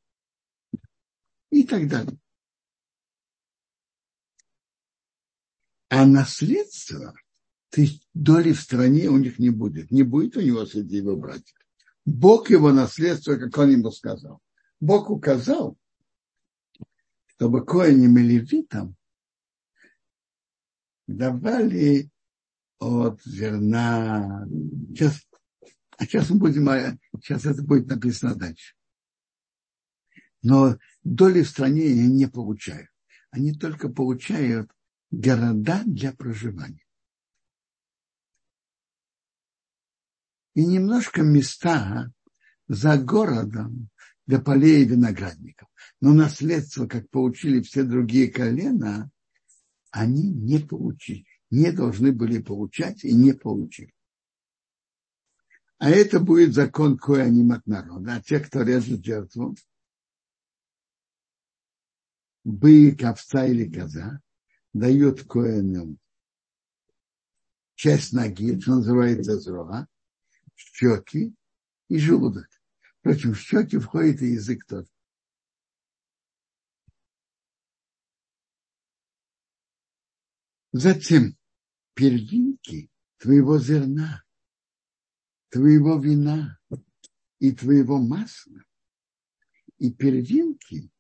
И 1.52 1.64
так 1.64 1.88
далее. 1.88 2.18
А 5.90 6.06
наследство, 6.06 7.14
ты 7.70 7.88
доли 8.14 8.52
в 8.52 8.60
стране 8.60 9.08
у 9.08 9.18
них 9.18 9.40
не 9.40 9.50
будет. 9.50 9.92
Не 9.92 10.04
будет 10.04 10.36
у 10.36 10.42
него 10.42 10.66
среди 10.66 10.98
его 10.98 11.16
братьев. 11.16 11.56
Бог 12.06 12.50
его 12.50 12.72
наследство, 12.72 13.36
как 13.36 13.58
он 13.58 13.72
ему 13.72 13.92
сказал. 13.92 14.42
Бог 14.80 15.10
указал, 15.10 15.78
чтобы 17.28 17.66
коиням 17.66 18.18
и 18.18 18.22
левитам 18.22 18.96
давали 21.08 22.10
от 22.80 23.22
зерна. 23.24 24.48
Сейчас, 24.90 25.26
а 25.98 26.06
сейчас 26.06 26.30
мы 26.30 26.38
будем, 26.38 27.00
сейчас 27.22 27.46
это 27.46 27.62
будет 27.64 27.88
написано 27.88 28.36
дальше. 28.36 28.76
Но 30.42 30.78
доли 31.04 31.42
в 31.42 31.50
стране 31.50 31.86
они 31.86 32.08
не 32.08 32.28
получают. 32.28 32.90
Они 33.32 33.54
только 33.54 33.90
получают 33.90 34.72
города 35.10 35.82
для 35.86 36.14
проживания. 36.14 36.86
И 40.54 40.66
немножко 40.66 41.22
места 41.22 42.12
за 42.68 42.98
городом 42.98 43.90
для 44.28 44.40
полей 44.40 44.86
виноградников. 44.86 45.68
Но 46.00 46.14
наследство, 46.14 46.88
как 46.88 47.10
получили 47.10 47.62
все 47.62 47.84
другие 47.84 48.30
колена, 48.30 49.10
они 49.92 50.30
не 50.30 50.60
получили, 50.60 51.26
не 51.50 51.72
должны 51.72 52.12
были 52.12 52.40
получать 52.42 53.04
и 53.04 53.14
не 53.14 53.34
получили. 53.34 53.95
А 55.78 55.90
это 55.90 56.20
будет 56.20 56.54
закон 56.54 56.98
коаним 56.98 57.52
от 57.52 57.66
народа. 57.68 58.16
А 58.16 58.22
те, 58.22 58.40
кто 58.40 58.62
режет 58.62 59.04
жертву, 59.04 59.56
бык, 62.44 63.04
овца 63.04 63.46
или 63.46 63.70
коза, 63.72 64.22
дают 64.74 65.24
коэнам 65.24 66.00
часть 67.76 68.14
ноги, 68.14 68.60
что 68.60 68.76
называется 68.76 69.38
зроа, 69.40 69.88
щеки 70.56 71.36
и 71.90 71.98
желудок. 72.00 72.48
Впрочем, 73.00 73.34
в 73.34 73.40
щеки 73.40 73.78
входит 73.78 74.22
и 74.22 74.32
язык 74.32 74.66
тот. 74.66 74.88
Затем 80.72 81.38
первинки 81.94 82.90
твоего 83.18 83.60
зерна, 83.60 84.25
твоего 85.56 85.98
вина 85.98 86.60
и 87.40 87.54
твоего 87.54 87.98
масла, 87.98 88.62
и 89.78 89.90
первинки 89.90 90.92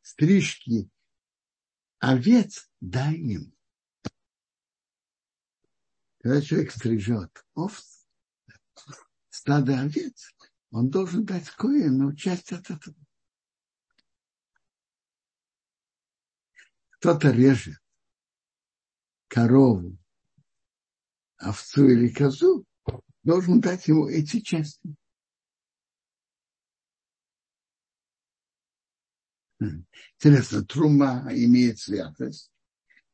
стрижки 0.00 0.90
овец 1.98 2.70
дай 2.80 3.16
им. 3.16 3.54
Когда 6.20 6.40
человек 6.40 6.72
стрижет 6.72 7.46
овц, 7.52 8.06
стадо 9.28 9.78
овец, 9.78 10.34
он 10.70 10.88
должен 10.88 11.26
дать 11.26 11.50
коину 11.50 12.16
часть 12.16 12.52
от 12.52 12.70
этого. 12.70 12.96
Кто-то 16.92 17.30
режет 17.32 17.82
корову, 19.28 19.98
овцу 21.38 21.88
или 21.88 22.08
козу, 22.08 22.64
должен 23.22 23.60
дать 23.60 23.88
ему 23.88 24.08
эти 24.08 24.40
части. 24.40 24.94
Интересно, 29.58 30.64
трума 30.64 31.28
имеет 31.30 31.78
святость, 31.78 32.50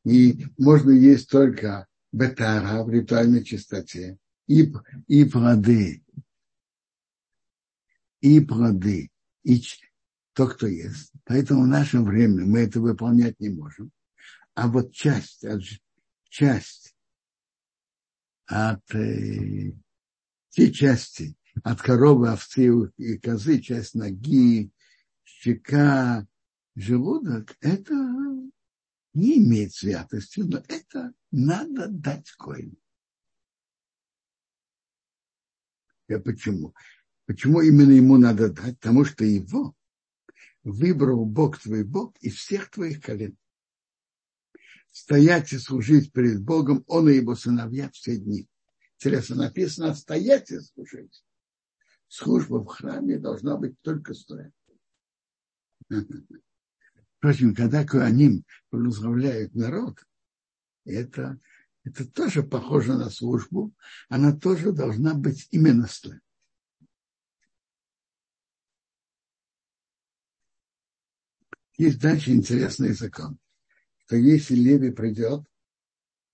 и 0.04 0.44
можно 0.58 0.90
есть 0.90 1.30
только 1.30 1.86
бетара 2.10 2.82
в 2.82 2.90
ритуальной 2.90 3.44
чистоте, 3.44 4.18
и, 4.48 4.72
и 5.06 5.24
плоды, 5.24 6.02
и 8.20 8.40
плоды, 8.40 9.10
и 9.44 9.62
то, 10.32 10.48
кто 10.48 10.66
ест. 10.66 11.12
Поэтому 11.24 11.62
в 11.62 11.68
наше 11.68 12.00
время 12.00 12.44
мы 12.44 12.60
это 12.60 12.80
выполнять 12.80 13.38
не 13.38 13.50
можем. 13.50 13.92
А 14.54 14.68
вот 14.68 14.92
часть, 14.92 15.44
часть 16.28 16.81
от 18.52 18.94
э, 18.94 19.72
те 20.50 20.72
части, 20.72 21.34
от 21.64 21.80
коровы, 21.80 22.30
овцы 22.30 22.68
и 22.98 23.18
козы, 23.18 23.60
часть 23.60 23.94
ноги, 23.94 24.70
щека, 25.24 26.26
желудок, 26.74 27.56
это 27.60 27.94
не 29.14 29.38
имеет 29.38 29.72
святости, 29.72 30.40
но 30.40 30.62
это 30.68 31.14
надо 31.30 31.88
дать 31.88 32.30
коину. 32.32 32.76
Почему? 36.06 36.74
Почему 37.24 37.62
именно 37.62 37.92
ему 37.92 38.18
надо 38.18 38.50
дать? 38.50 38.78
Потому 38.78 39.06
что 39.06 39.24
его 39.24 39.74
выбрал 40.62 41.24
Бог 41.24 41.58
твой 41.58 41.84
Бог 41.84 42.14
из 42.18 42.34
всех 42.34 42.70
твоих 42.70 43.00
колен. 43.00 43.38
Стоять 44.92 45.52
и 45.54 45.58
служить 45.58 46.12
перед 46.12 46.42
Богом, 46.42 46.84
он 46.86 47.08
и 47.08 47.16
его 47.16 47.34
сыновья 47.34 47.90
все 47.90 48.18
дни. 48.18 48.46
Интересно, 48.96 49.36
написано 49.36 49.94
стоять 49.94 50.50
и 50.50 50.60
служить. 50.60 51.24
Служба 52.08 52.62
в 52.62 52.66
храме 52.66 53.18
должна 53.18 53.56
быть 53.56 53.80
только 53.80 54.12
стоять. 54.12 54.52
Впрочем, 57.16 57.54
когда 57.54 57.86
Куаним 57.86 58.44
возглавляет 58.70 59.54
народ, 59.54 60.04
это, 60.84 61.40
это 61.84 62.06
тоже 62.06 62.42
похоже 62.42 62.94
на 62.94 63.08
службу, 63.08 63.72
она 64.10 64.36
тоже 64.36 64.72
должна 64.72 65.14
быть 65.14 65.48
именно 65.52 65.86
стоя. 65.86 66.20
Есть 71.78 71.98
дальше 71.98 72.32
интересный 72.32 72.92
закон, 72.92 73.38
что 74.06 74.16
если 74.16 74.54
Леви 74.54 74.90
придет, 74.90 75.44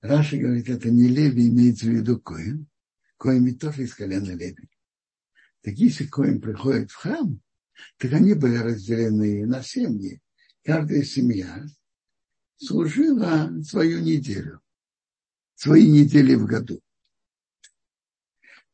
Раша 0.01 0.37
говорит, 0.37 0.69
это 0.69 0.91
не 0.91 1.09
Леви, 1.09 1.49
имеется 1.49 1.87
в 1.87 1.91
виду 1.91 2.21
Коин, 2.21 2.67
Коин 3.19 3.45
ведь 3.45 3.61
тоже 3.61 3.85
из 3.85 3.95
колена 3.95 4.33
Леви. 4.33 4.69
Так 5.63 5.75
если 5.75 6.07
Коин 6.07 6.41
приходит 6.41 6.91
в 6.91 6.97
храм, 6.97 7.41
так 7.99 8.13
они 8.13 8.35
были 8.35 8.57
разделены 8.57 9.47
на 9.47 9.63
семьи, 9.63 10.21
каждая 10.65 11.03
семья 11.03 11.67
служила 12.57 13.53
свою 13.63 14.01
неделю, 14.01 14.61
свои 15.55 15.89
недели 15.89 16.35
в 16.35 16.47
году. 16.47 16.81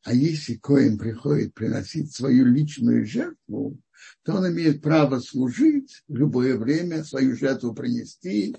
А 0.03 0.13
если 0.13 0.55
Коин 0.55 0.97
приходит 0.97 1.53
приносить 1.53 2.11
свою 2.13 2.45
личную 2.45 3.05
жертву, 3.05 3.79
то 4.23 4.35
он 4.35 4.51
имеет 4.51 4.81
право 4.81 5.19
служить 5.19 6.03
в 6.07 6.15
любое 6.15 6.57
время, 6.57 7.03
свою 7.03 7.35
жертву 7.35 7.73
принести 7.73 8.55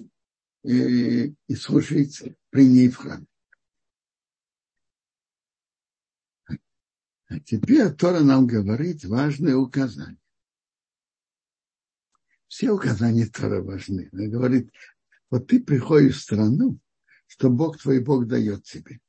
и, 0.67 1.35
и 1.47 1.55
служить 1.55 2.23
при 2.51 2.67
ней 2.67 2.89
в 2.89 2.97
храме. 2.97 3.27
А 7.29 7.41
теперь 7.41 7.93
Тора 7.93 8.21
нам 8.21 8.47
говорит 8.47 9.05
важное 9.05 9.57
указание 9.57 10.19
все 12.49 12.71
указания 12.71 13.27
Тора 13.27 13.63
важны. 13.63 14.09
Он 14.13 14.31
говорит, 14.31 14.73
вот 15.31 15.47
ты 15.49 15.63
приходишь 15.63 16.17
в 16.17 16.23
страну, 16.23 16.79
что 17.27 17.51
Бог 17.51 17.79
твой 17.79 18.01
Бог 18.01 18.27
дает 18.27 18.65
тебе. 18.65 19.01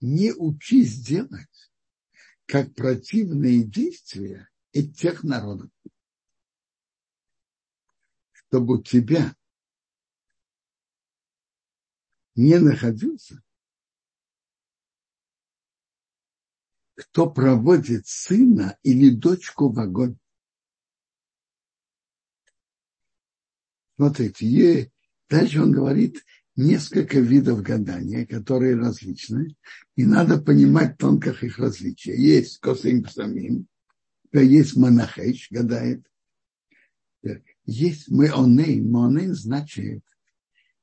не 0.00 0.32
учись 0.32 1.00
делать, 1.00 1.72
как 2.46 2.74
противные 2.74 3.64
действия 3.64 4.48
и 4.72 4.88
тех 4.88 5.24
народов, 5.24 5.70
чтобы 8.32 8.78
у 8.78 8.82
тебя 8.82 9.34
не 12.38 12.58
находился, 12.60 13.42
кто 16.94 17.28
проводит 17.28 18.06
сына 18.06 18.78
или 18.84 19.10
дочку 19.10 19.70
в 19.70 19.78
огонь. 19.80 20.16
Смотрите, 23.96 24.92
дальше 25.28 25.60
он 25.60 25.72
говорит 25.72 26.24
несколько 26.54 27.18
видов 27.18 27.62
гадания, 27.62 28.24
которые 28.24 28.76
различны, 28.76 29.56
и 29.96 30.06
надо 30.06 30.40
понимать 30.40 30.96
тонких 30.96 31.42
их 31.42 31.58
различия. 31.58 32.14
Есть 32.16 32.60
косым 32.60 33.04
самим, 33.08 33.66
есть 34.32 34.76
монахеш, 34.76 35.48
гадает. 35.50 36.06
Есть 37.64 38.08
мэонейн. 38.08 38.88
Мэонейн 38.88 39.34
значит, 39.34 40.04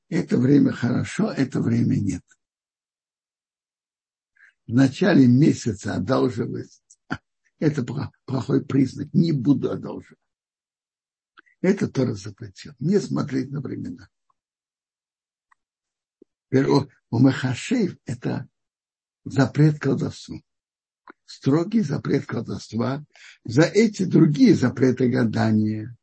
это 0.08 0.38
время 0.38 0.72
хорошо, 0.72 1.30
это 1.32 1.60
время 1.60 1.96
нет. 1.96 2.22
В 4.66 4.72
начале 4.72 5.26
месяца 5.26 5.94
одалживать– 5.94 6.82
это 7.58 7.84
плохой 8.24 8.64
признак. 8.64 9.12
Не 9.12 9.32
буду 9.32 9.70
одалживать. 9.70 10.18
Это 11.60 11.88
тоже 11.88 12.14
запретил. 12.14 12.74
Не 12.78 12.98
смотреть 13.00 13.50
на 13.50 13.60
времена. 13.60 14.08
У 16.50 17.18
Махашеев 17.18 17.96
это 18.04 18.48
запрет 19.24 19.78
колдовству. 19.78 20.42
Строгий 21.24 21.80
запрет 21.80 22.26
колдовства. 22.26 23.04
За 23.44 23.62
эти 23.62 24.04
другие 24.04 24.54
запреты 24.54 25.08
гадания. 25.08 25.96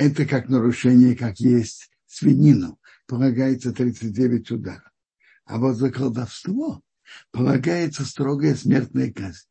Это 0.00 0.24
как 0.24 0.48
нарушение, 0.48 1.14
как 1.14 1.40
есть 1.40 1.90
свинину. 2.06 2.80
Полагается 3.06 3.70
39 3.70 4.50
ударов. 4.50 4.90
А 5.44 5.58
вот 5.58 5.74
за 5.74 5.92
колдовство 5.92 6.82
полагается 7.32 8.06
строгая 8.06 8.54
смертная 8.54 9.12
казнь. 9.12 9.46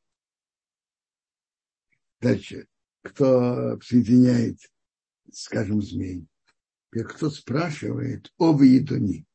Дальше. 2.19 2.67
Кто 3.03 3.79
соединяет, 3.81 4.59
скажем, 5.31 5.83
змей? 5.83 6.27
Кто 6.89 7.29
спрашивает 7.29 8.33
об 8.39 8.63
едоне? 8.63 9.27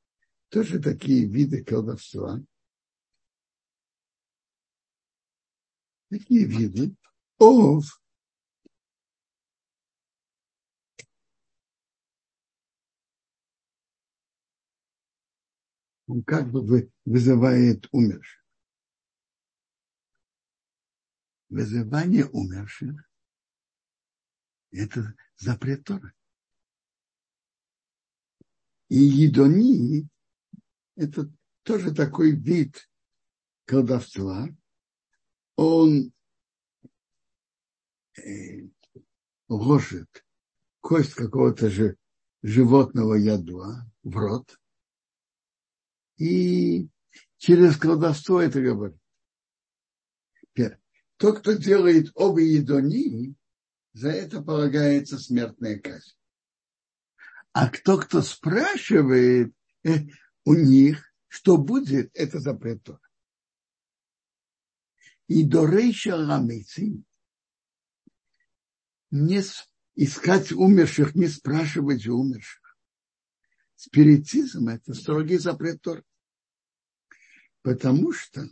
Тоже 0.48 0.80
такие 0.80 1.26
виды 1.26 1.62
колдовства. 1.62 2.42
Такие 6.10 6.44
виды. 6.44 6.96
Ов 7.38 8.00
он 16.06 16.22
как 16.22 16.50
бы 16.50 16.90
вызывает 17.04 17.86
умерших. 17.92 18.44
Вызывание 21.48 22.26
умерших– 22.26 23.08
это 24.70 25.14
запрет 25.36 25.84
Тора. 25.84 26.12
И 28.88 28.96
едони– 28.96 30.08
это 30.96 31.32
тоже 31.62 31.94
такой 31.94 32.32
вид 32.32 32.88
колдовства. 33.64 34.48
Он 35.56 36.12
э, 38.18 38.68
ложит 39.48 40.26
кость 40.80 41.14
какого-то 41.14 41.70
же 41.70 41.96
животного 42.42 43.14
ядуа 43.14 43.90
в 44.02 44.16
рот– 44.16 44.58
и 46.16 46.88
через 47.38 47.76
колдовство 47.76 48.40
это 48.40 48.60
говорит. 48.60 48.98
Тот, 51.16 51.40
кто 51.40 51.52
делает 51.52 52.10
оба 52.14 52.40
едони, 52.40 53.34
за 53.92 54.10
это 54.10 54.42
полагается 54.42 55.18
смертная 55.18 55.78
казнь. 55.78 56.12
А 57.52 57.70
кто, 57.70 57.98
кто 57.98 58.20
спрашивает 58.20 59.54
э, 59.84 60.06
у 60.44 60.54
них, 60.54 61.14
что 61.28 61.56
будет, 61.56 62.10
это 62.14 62.40
запрет 62.40 62.82
Тора. 62.82 63.00
И 65.28 65.44
до 65.44 65.66
рейша 65.66 66.16
ламейцин 66.16 67.04
не 69.12 69.42
искать 69.94 70.50
умерших, 70.50 71.14
не 71.14 71.28
спрашивать 71.28 72.06
умерших. 72.06 72.63
Спиритизм– 73.76 74.68
это 74.70 74.94
строгий 74.94 75.38
запрет 75.38 75.82
Тор. 75.82 76.04
Потому 77.62 78.12
что 78.12 78.48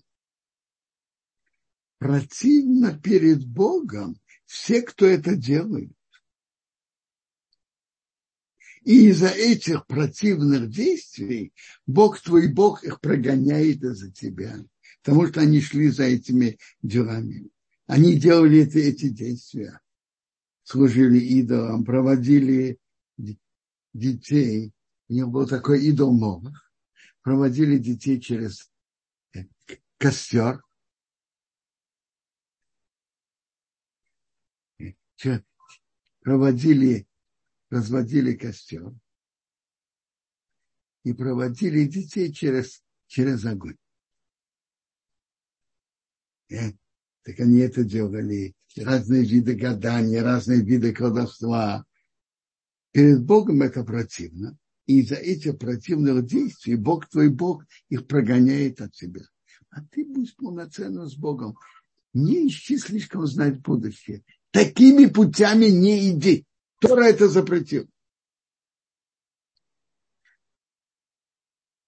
противно 1.99 2.99
перед 2.99 3.47
Богом 3.47 4.17
все, 4.45 4.83
кто 4.83 5.07
это 5.07 5.37
делает. 5.37 5.93
И 8.85 9.09
из-за 9.11 9.29
этих 9.29 9.87
противных 9.87 10.69
действий 10.69 11.53
Бог 11.87 12.21
твой 12.21 12.53
Бог 12.53 12.83
их 12.83 13.01
прогоняет 13.01 13.83
из-за 13.85 14.11
тебя. 14.11 14.59
Потому 15.03 15.29
что 15.29 15.41
они 15.41 15.61
шли 15.61 15.89
за 15.89 16.05
этими 16.05 16.59
делами. 16.83 17.51
Они 17.87 18.19
делали 18.19 18.67
это, 18.67 18.81
эти 18.81 19.09
действия. 19.09 19.81
Служили 20.65 21.19
идолам, 21.19 21.85
проводили 21.85 22.79
детей 23.93 24.73
у 25.13 25.15
него 25.15 25.31
был 25.31 25.47
такой 25.47 25.85
идол 25.85 26.11
Молох, 26.11 26.73
проводили 27.21 27.77
детей 27.77 28.19
через 28.19 28.73
костер, 29.99 30.63
проводили, 36.21 37.07
разводили 37.69 38.35
костер 38.35 38.91
и 41.05 41.13
проводили 41.13 41.85
детей 41.85 42.33
через, 42.33 42.83
через 43.07 43.45
огонь. 43.45 43.77
Э, 46.49 46.73
так 47.23 47.39
они 47.39 47.59
это 47.59 47.85
делали. 47.85 48.55
Разные 48.79 49.27
виды 49.27 49.57
гадания, 49.57 50.23
разные 50.23 50.63
виды 50.63 50.95
колдовства. 50.95 51.85
Перед 52.93 53.23
Богом 53.23 53.61
это 53.61 53.85
противно. 53.85 54.57
И 54.93 55.01
из-за 55.01 55.15
этих 55.15 55.57
противных 55.57 56.27
действий 56.27 56.77
Бог 56.77 57.09
твой 57.09 57.31
Бог 57.31 57.65
их 57.89 58.07
прогоняет 58.07 58.83
от 58.83 58.95
себя. 58.95 59.23
А 59.71 59.81
ты 59.81 60.05
будь 60.05 60.37
полноценно 60.37 61.09
с 61.09 61.15
Богом. 61.15 61.57
Не 62.13 62.47
ищи 62.47 62.77
слишком 62.77 63.27
знать 63.27 63.63
будущее. 63.63 64.23
Такими 64.51 65.07
путями 65.07 65.67
не 65.67 66.11
иди. 66.11 66.45
Тора 66.79 67.05
это 67.05 67.27
запретил. 67.31 67.89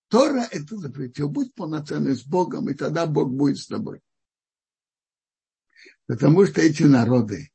Тора 0.09 0.49
это 0.51 0.79
запретил. 0.79 1.29
Будь 1.29 1.53
полноценный 1.53 2.17
с 2.17 2.25
Богом, 2.25 2.71
и 2.71 2.75
тогда 2.75 3.05
Бог 3.05 3.31
будет 3.31 3.59
с 3.59 3.67
тобой. 3.67 4.01
Потому 6.07 6.47
что 6.47 6.63
эти 6.63 6.85
народы, 6.85 7.53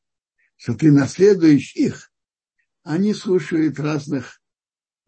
что 0.57 0.75
ты 0.75 0.91
наследуешь 0.91 1.75
их, 1.75 2.11
они 2.83 3.15
слушают 3.15 3.79
разных 3.79 4.38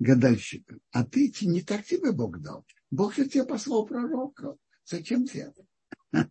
гадальщиком. 0.01 0.81
А 0.91 1.05
ты 1.05 1.31
не 1.41 1.61
так 1.61 1.85
тебе 1.85 2.11
Бог 2.11 2.39
дал. 2.41 2.65
Бог 2.89 3.15
же 3.15 3.29
тебе 3.29 3.45
послал 3.45 3.85
пророка. 3.85 4.55
Зачем 4.85 5.27
тебе? 5.27 5.53
К 6.11 6.27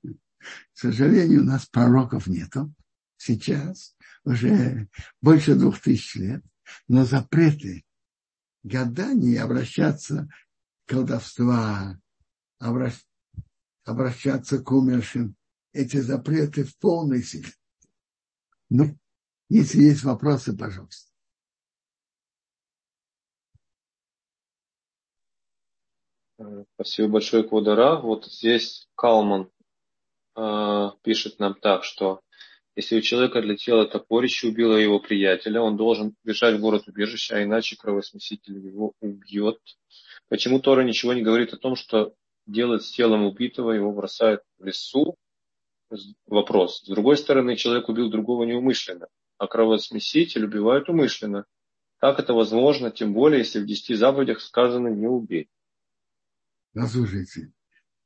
сожалению, 0.74 1.42
у 1.42 1.44
нас 1.44 1.66
пророков 1.66 2.26
нету. 2.26 2.74
Сейчас 3.16 3.96
уже 4.24 4.88
больше 5.20 5.54
двух 5.54 5.80
тысяч 5.80 6.16
лет. 6.16 6.42
Но 6.88 7.04
запреты 7.04 7.84
гадания 8.62 9.42
обращаться 9.42 10.28
к 10.84 10.90
колдовства, 10.90 11.98
обращаться 13.84 14.58
к 14.58 14.72
умершим, 14.72 15.36
эти 15.72 15.98
запреты 15.98 16.64
в 16.64 16.76
полной 16.78 17.22
силе. 17.22 17.52
Ну, 18.68 18.98
если 19.48 19.82
есть 19.82 20.02
вопросы, 20.02 20.56
пожалуйста. 20.56 21.09
Спасибо 26.74 27.09
большое, 27.09 27.43
Квадара. 27.45 27.97
Вот 27.97 28.24
здесь 28.26 28.88
Калман 28.95 29.51
э, 30.36 30.91
пишет 31.03 31.38
нам 31.38 31.55
так, 31.55 31.84
что 31.84 32.20
Если 32.76 32.97
у 32.97 33.01
человека 33.03 33.41
отлетело 33.41 33.84
топорище, 33.86 34.49
убило 34.49 34.76
его 34.76 35.01
приятеля, 35.01 35.61
он 35.61 35.76
должен 35.76 36.14
бежать 36.24 36.57
в 36.57 36.61
город 36.61 36.86
убежища, 36.86 37.36
а 37.36 37.43
иначе 37.43 37.76
кровосмеситель 37.76 38.59
его 38.59 38.95
убьет. 39.01 39.59
Почему 40.28 40.61
Тора 40.61 40.82
ничего 40.82 41.12
не 41.12 41.22
говорит 41.22 41.53
о 41.53 41.59
том, 41.59 41.76
что 41.76 42.14
делать 42.47 42.84
с 42.84 42.91
телом 42.91 43.24
убитого, 43.24 43.72
его 43.72 43.93
бросают 43.93 44.43
в 44.59 44.64
лесу? 44.64 45.16
Вопрос. 46.26 46.78
С 46.78 46.88
другой 46.88 47.16
стороны, 47.16 47.57
человек 47.57 47.88
убил 47.88 48.09
другого 48.09 48.45
неумышленно, 48.45 49.09
а 49.38 49.47
кровосмеситель 49.49 50.45
убивает 50.45 50.88
умышленно. 50.88 51.45
Как 51.99 52.18
это 52.20 52.32
возможно, 52.32 52.91
тем 52.91 53.12
более, 53.12 53.41
если 53.41 53.59
в 53.59 53.66
десяти 53.66 53.95
заповедях 53.95 54.41
сказано 54.41 54.88
«не 54.88 55.09
убей»? 55.09 55.49
Послушайте, 56.72 57.52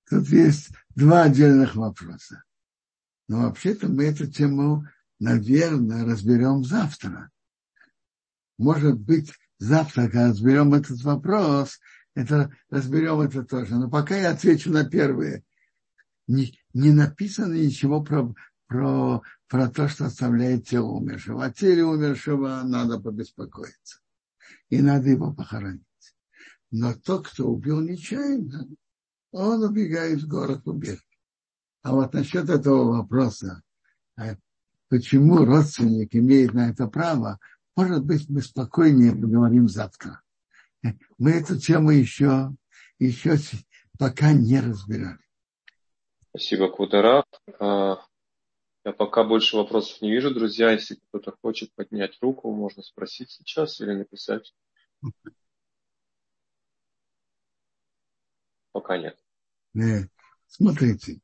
тут 0.09 0.29
есть 0.29 0.71
два 0.95 1.25
отдельных 1.25 1.75
вопроса. 1.75 2.43
Но 3.29 3.43
вообще-то 3.43 3.89
мы 3.89 4.05
эту 4.05 4.27
тему, 4.27 4.87
наверное, 5.19 6.05
разберем 6.05 6.65
завтра. 6.65 7.31
Может 8.59 8.99
быть, 8.99 9.33
завтра, 9.59 10.05
когда 10.05 10.29
разберем 10.29 10.75
этот 10.75 11.03
вопрос, 11.03 11.79
это, 12.15 12.55
разберем 12.71 13.21
это 13.21 13.45
тоже. 13.45 13.75
Но 13.77 13.91
пока 13.91 14.17
я 14.17 14.31
отвечу 14.31 14.71
на 14.71 14.89
первые. 14.89 15.45
Не, 16.27 16.59
не 16.73 16.91
написано 16.91 17.55
ничего 17.55 18.03
про, 18.03 18.35
про, 18.67 19.23
про 19.49 19.69
то, 19.69 19.89
что 19.89 20.07
оставляет 20.07 20.67
тело 20.67 20.89
умершего. 20.93 21.45
О 21.45 21.53
теле 21.53 21.85
умершего 21.85 22.63
надо 22.65 22.99
побеспокоиться. 22.99 24.01
И 24.71 24.81
надо 24.81 25.11
его 25.11 25.35
похоронить. 25.35 25.85
Но 26.77 26.93
тот, 26.93 27.29
кто 27.29 27.45
убил 27.45 27.81
нечаянно, 27.81 28.67
он 29.31 29.63
убегает 29.63 30.23
в 30.23 30.29
город 30.29 30.63
убежать. 30.67 30.99
А 31.83 31.93
вот 31.95 32.13
насчет 32.15 32.51
этого 32.51 32.97
вопроса, 32.97 33.63
а 34.17 34.35
почему 34.89 35.45
родственник 35.45 36.17
имеет 36.17 36.53
на 36.53 36.71
это 36.71 36.89
право, 36.89 37.39
может 37.77 38.05
быть, 38.05 38.29
мы 38.29 38.43
спокойнее 38.43 39.13
поговорим 39.13 39.69
завтра. 39.69 40.21
Мы 41.17 41.31
эту 41.31 41.61
тему 41.61 41.93
еще, 41.93 42.51
еще 42.99 43.37
пока 43.97 44.33
не 44.33 44.59
разбирали. 44.59 45.21
Спасибо, 46.31 46.69
Кудара. 46.69 47.25
А, 47.61 47.99
я 48.85 48.93
пока 48.93 49.23
больше 49.23 49.57
вопросов 49.57 50.03
не 50.03 50.11
вижу, 50.11 50.35
друзья. 50.35 50.73
Если 50.73 50.97
кто-то 50.97 51.37
хочет 51.41 51.73
поднять 51.77 52.19
руку, 52.21 52.53
можно 52.53 52.83
спросить 52.83 53.31
сейчас 53.31 53.81
или 53.81 53.93
написать. 53.93 54.53
Пока 58.75 58.99
нет. 58.99 59.17
Нет. 59.73 60.11
Смотрите, 60.49 61.21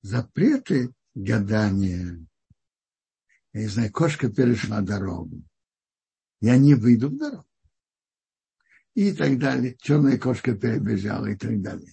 запреты 0.00 0.94
гадания. 1.16 2.24
Я 3.52 3.60
не 3.60 3.66
знаю, 3.66 3.92
кошка 3.92 4.30
перешла 4.30 4.80
дорогу. 4.80 5.42
Я 6.40 6.56
не 6.56 6.74
выйду 6.74 7.08
в 7.08 7.16
дорогу. 7.16 7.48
И 8.94 9.12
так 9.12 9.40
далее. 9.40 9.76
Черная 9.80 10.18
кошка 10.18 10.54
перебежала 10.54 11.26
и 11.26 11.36
так 11.36 11.60
далее. 11.60 11.92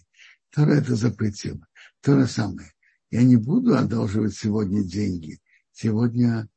Тора 0.52 0.76
это 0.76 0.96
запретила. 0.96 1.68
То 2.02 2.20
же 2.20 2.28
самое. 2.28 2.72
Я 3.10 3.24
не 3.24 3.38
буду 3.38 3.76
одалживать 3.76 4.36
сегодня 4.36 4.84
деньги. 4.84 5.42
Сегодня, 5.72 6.48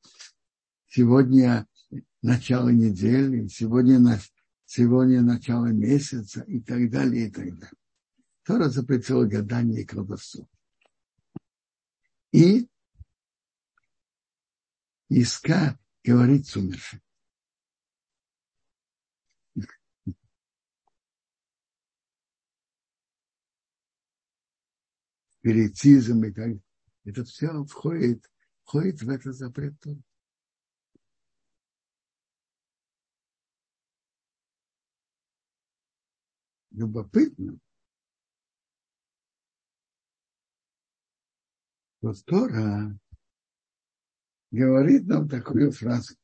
сегодня 0.86 1.66
начало 2.20 2.68
недели, 2.68 3.48
сегодня, 3.48 3.98
сегодня 4.66 5.22
начало 5.22 5.66
месяца 5.66 6.42
и 6.42 6.60
так 6.60 6.90
далее, 6.90 7.28
и 7.28 7.30
так 7.30 7.44
далее. 7.44 7.70
Тора 8.44 8.68
запретила 8.68 9.24
гадание 9.24 9.82
и 9.82 9.86
колдовство 9.86 10.46
и 12.36 12.68
иска 15.08 15.78
говорит 16.04 16.46
с 16.46 16.56
умершим. 16.56 17.00
Спиритизм 25.38 26.24
и 26.24 26.32
так 26.32 26.50
Это 27.04 27.24
все 27.24 27.64
входит, 27.64 28.30
входит 28.64 29.00
в 29.00 29.08
этот 29.08 29.34
запрет. 29.34 29.74
Любопытно, 36.76 37.58
Вот 42.02 42.22
Тора 42.26 42.96
говорит 44.50 45.06
нам 45.06 45.26
такую 45.26 45.72
фразу. 45.72 46.14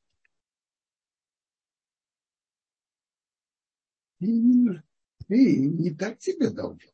Ты 4.19 4.27
не, 4.27 4.83
ты 5.27 5.67
не 5.69 5.91
так 5.91 6.19
тебе 6.19 6.51
должен. 6.51 6.91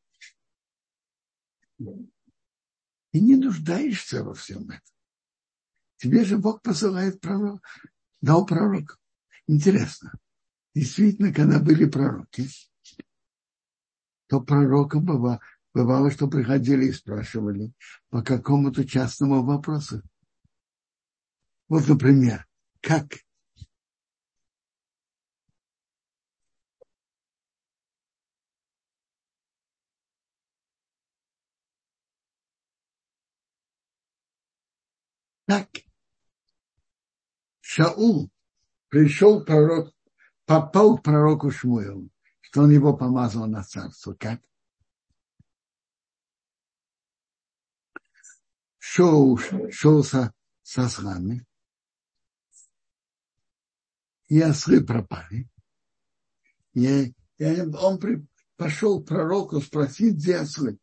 Ты 1.78 3.20
не 3.20 3.36
нуждаешься 3.36 4.24
во 4.24 4.34
всем 4.34 4.64
этом. 4.70 4.96
Тебе 5.98 6.24
же 6.24 6.38
Бог 6.38 6.62
посылает 6.62 7.20
пророк, 7.20 7.62
дал 8.22 8.46
пророк. 8.46 8.98
Интересно. 9.48 10.14
Действительно, 10.74 11.34
когда 11.34 11.60
были 11.60 11.86
пророки, 11.86 12.48
то 14.30 14.40
пророком 14.40 15.04
бывало, 15.06 15.42
Бывало, 15.74 16.10
что 16.10 16.28
приходили 16.28 16.86
и 16.86 16.92
спрашивали 16.92 17.72
по 18.10 18.24
какому-то 18.24 18.88
частному 18.88 19.44
вопросу. 19.44 20.02
Вот, 21.68 21.88
например, 21.88 22.48
как 22.82 23.06
Так, 35.46 35.68
Шаул 37.62 38.30
пришел 38.90 39.44
пророк, 39.44 39.96
попал 40.46 40.98
к 40.98 41.04
пророку 41.04 41.50
Шмуэлу, 41.50 42.12
что 42.50 42.64
он 42.64 42.72
его 42.72 42.98
помазал 42.98 43.46
на 43.46 43.64
царство. 43.64 44.14
Как? 44.14 44.42
шел, 48.80 49.38
шел 49.70 50.04
со, 50.04 50.34
со 50.64 50.86
ослами, 50.86 51.46
и 54.28 54.42
ослы 54.42 54.84
пропали. 54.84 55.48
И, 56.74 57.14
и 57.38 57.62
он 57.62 58.00
при, 58.00 58.26
пошел 58.56 59.04
к 59.04 59.08
пророку 59.08 59.62
спросить, 59.62 60.16
где 60.16 60.38
ослы. 60.38 60.80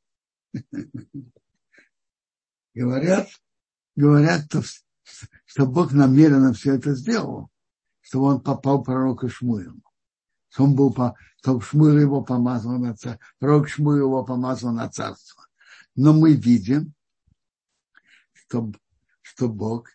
говорят, 2.74 3.28
говорят, 3.96 4.44
что 5.44 5.66
Бог 5.66 5.92
намеренно 5.92 6.52
все 6.52 6.74
это 6.74 6.94
сделал, 6.94 7.50
чтобы 8.02 8.26
он 8.26 8.40
попал 8.40 8.84
пророку 8.84 9.28
Шмуилу. 9.28 9.85
Что 10.56 10.64
он 10.64 10.74
был, 10.74 10.96
что 11.40 11.60
Шмуил 11.60 11.98
его 11.98 12.22
помазал 12.22 12.78
на 12.78 12.96
царство, 12.96 13.26
пророк 13.38 13.68
его 13.68 14.24
помазал 14.24 14.72
на 14.72 14.88
царство. 14.88 15.46
Но 15.94 16.14
мы 16.14 16.32
видим, 16.32 16.94
что, 18.32 18.72
что 19.20 19.50
Бог, 19.50 19.90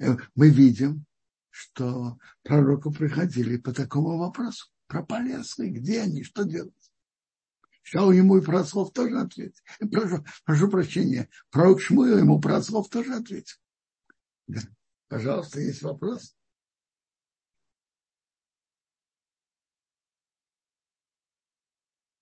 э, 0.00 0.16
мы 0.34 0.50
видим, 0.50 1.04
что 1.48 2.18
пророку 2.42 2.90
приходили 2.90 3.56
по 3.56 3.72
такому 3.72 4.18
вопросу. 4.18 4.66
Пропали 4.88 5.30
ослы, 5.30 5.68
где 5.68 6.00
они, 6.00 6.24
что 6.24 6.42
делать? 6.42 6.74
Шау 7.84 8.10
ему 8.10 8.38
и 8.38 8.42
про 8.42 8.64
тоже 8.64 9.20
ответил. 9.20 9.62
Э, 9.78 9.86
прошу, 9.86 10.24
прошу 10.44 10.68
прощения, 10.70 11.28
пророк 11.50 11.80
Шмуил 11.80 12.18
ему 12.18 12.40
про 12.40 12.60
тоже 12.60 13.14
ответил. 13.14 13.58
Пожалуйста, 15.06 15.60
есть 15.60 15.82
вопрос? 15.82 16.34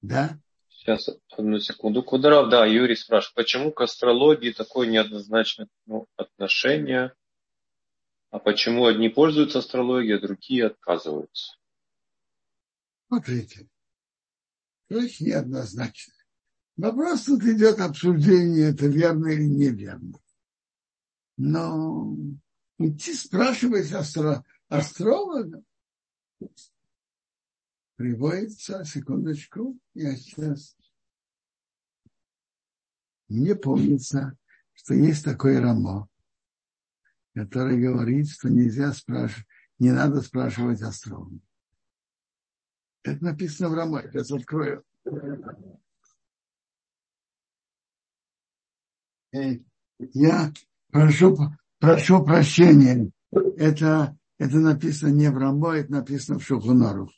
Да? 0.02 0.38
Сейчас, 0.68 1.08
одну 1.30 1.60
секунду. 1.60 2.02
Кудрав, 2.02 2.50
да, 2.50 2.66
Юрий 2.66 2.96
спрашивает, 2.96 3.34
почему 3.34 3.72
к 3.72 3.80
астрологии 3.80 4.50
такое 4.50 4.88
неоднозначное 4.88 5.68
ну, 5.86 6.06
отношение, 6.16 7.14
а 8.30 8.40
почему 8.40 8.86
одни 8.86 9.08
пользуются 9.08 9.60
астрологией, 9.60 10.16
а 10.16 10.20
другие 10.20 10.66
отказываются? 10.66 11.56
Смотрите, 13.06 13.68
вещь 14.88 15.20
неоднозначная. 15.20 16.16
Вопрос 16.76 17.24
тут 17.24 17.42
идет 17.44 17.78
обсуждение, 17.78 18.70
это 18.70 18.86
верно 18.86 19.28
или 19.28 19.44
неверно. 19.44 20.18
Но 21.36 22.16
идти 22.78 23.14
спрашивать 23.14 23.92
астро, 23.92 24.44
астролога, 24.68 25.62
приводится, 27.96 28.84
секундочку, 28.84 29.78
я 29.94 30.16
сейчас, 30.16 30.76
мне 33.28 33.54
помнится, 33.54 34.36
что 34.72 34.94
есть 34.94 35.24
такой 35.24 35.58
Рамо, 35.58 36.08
который 37.34 37.80
говорит, 37.80 38.30
что 38.30 38.48
нельзя 38.48 38.92
спрашивать, 38.92 39.46
не 39.78 39.90
надо 39.90 40.20
спрашивать 40.20 40.82
астронома. 40.82 41.40
Это 43.04 43.24
написано 43.24 43.68
в 43.68 43.74
Рамо. 43.74 44.02
Сейчас 44.02 44.30
открою. 44.30 44.84
Э, 49.34 49.58
я 49.98 50.52
прошу, 50.90 51.36
прошу 51.78 52.24
прощения. 52.24 53.10
Это, 53.30 54.16
это 54.38 54.56
написано 54.58 55.10
не 55.10 55.30
в 55.30 55.36
Рамо, 55.36 55.74
это 55.74 55.92
написано 55.92 56.38
в 56.38 56.44
Шухунору. 56.44 57.10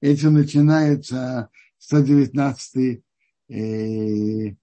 Этим 0.00 0.34
начинается 0.34 1.50
119 1.78 3.02
э, 3.48 4.54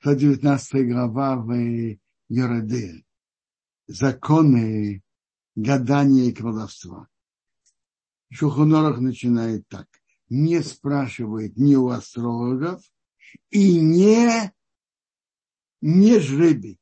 119 0.00 0.88
глава 0.88 1.36
в 1.36 1.52
Ереде. 2.28 3.04
Законы 3.86 5.02
гадания 5.54 6.24
и 6.24 6.32
колдовства. 6.32 7.08
Шухонорах 8.30 8.98
начинает 8.98 9.66
так. 9.68 9.86
Не 10.28 10.62
спрашивает 10.62 11.56
ни 11.56 11.76
у 11.76 11.88
астрологов 11.88 12.82
и 13.50 13.80
не, 13.80 14.52
не 15.80 16.18
жребий. 16.18 16.80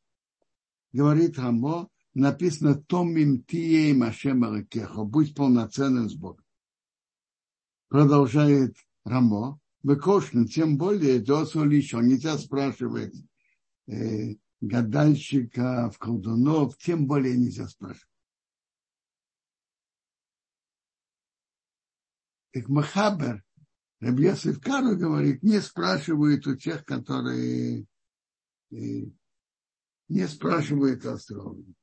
Говорит 0.92 1.38
Рамо, 1.38 1.90
написано 2.14 2.74
Томим 2.74 3.42
Тие 3.42 3.92
Машем 3.94 4.44
Аракехо, 4.44 5.04
будь 5.04 5.34
полноценным 5.34 6.08
с 6.08 6.14
Богом. 6.14 6.44
Продолжает 7.88 8.76
Рамо, 9.04 9.60
выкошен, 9.82 10.46
тем 10.46 10.78
более 10.78 11.20
Досу 11.20 11.68
еще 11.68 11.98
нельзя 11.98 12.38
спрашивать 12.38 13.14
э, 13.86 14.36
гадальщиков, 14.60 15.98
колдунов, 15.98 16.78
тем 16.78 17.06
более 17.06 17.36
нельзя 17.36 17.68
спрашивать. 17.68 18.08
Так 22.52 22.68
Махабер, 22.68 23.44
Рабьесов 24.00 24.60
Кару 24.60 24.96
говорит, 24.96 25.42
не 25.42 25.60
спрашивают 25.60 26.46
у 26.46 26.54
тех, 26.54 26.84
которые 26.84 27.86
э, 28.70 28.76
не 30.08 30.28
спрашивают 30.28 31.04
астрологов. 31.04 31.74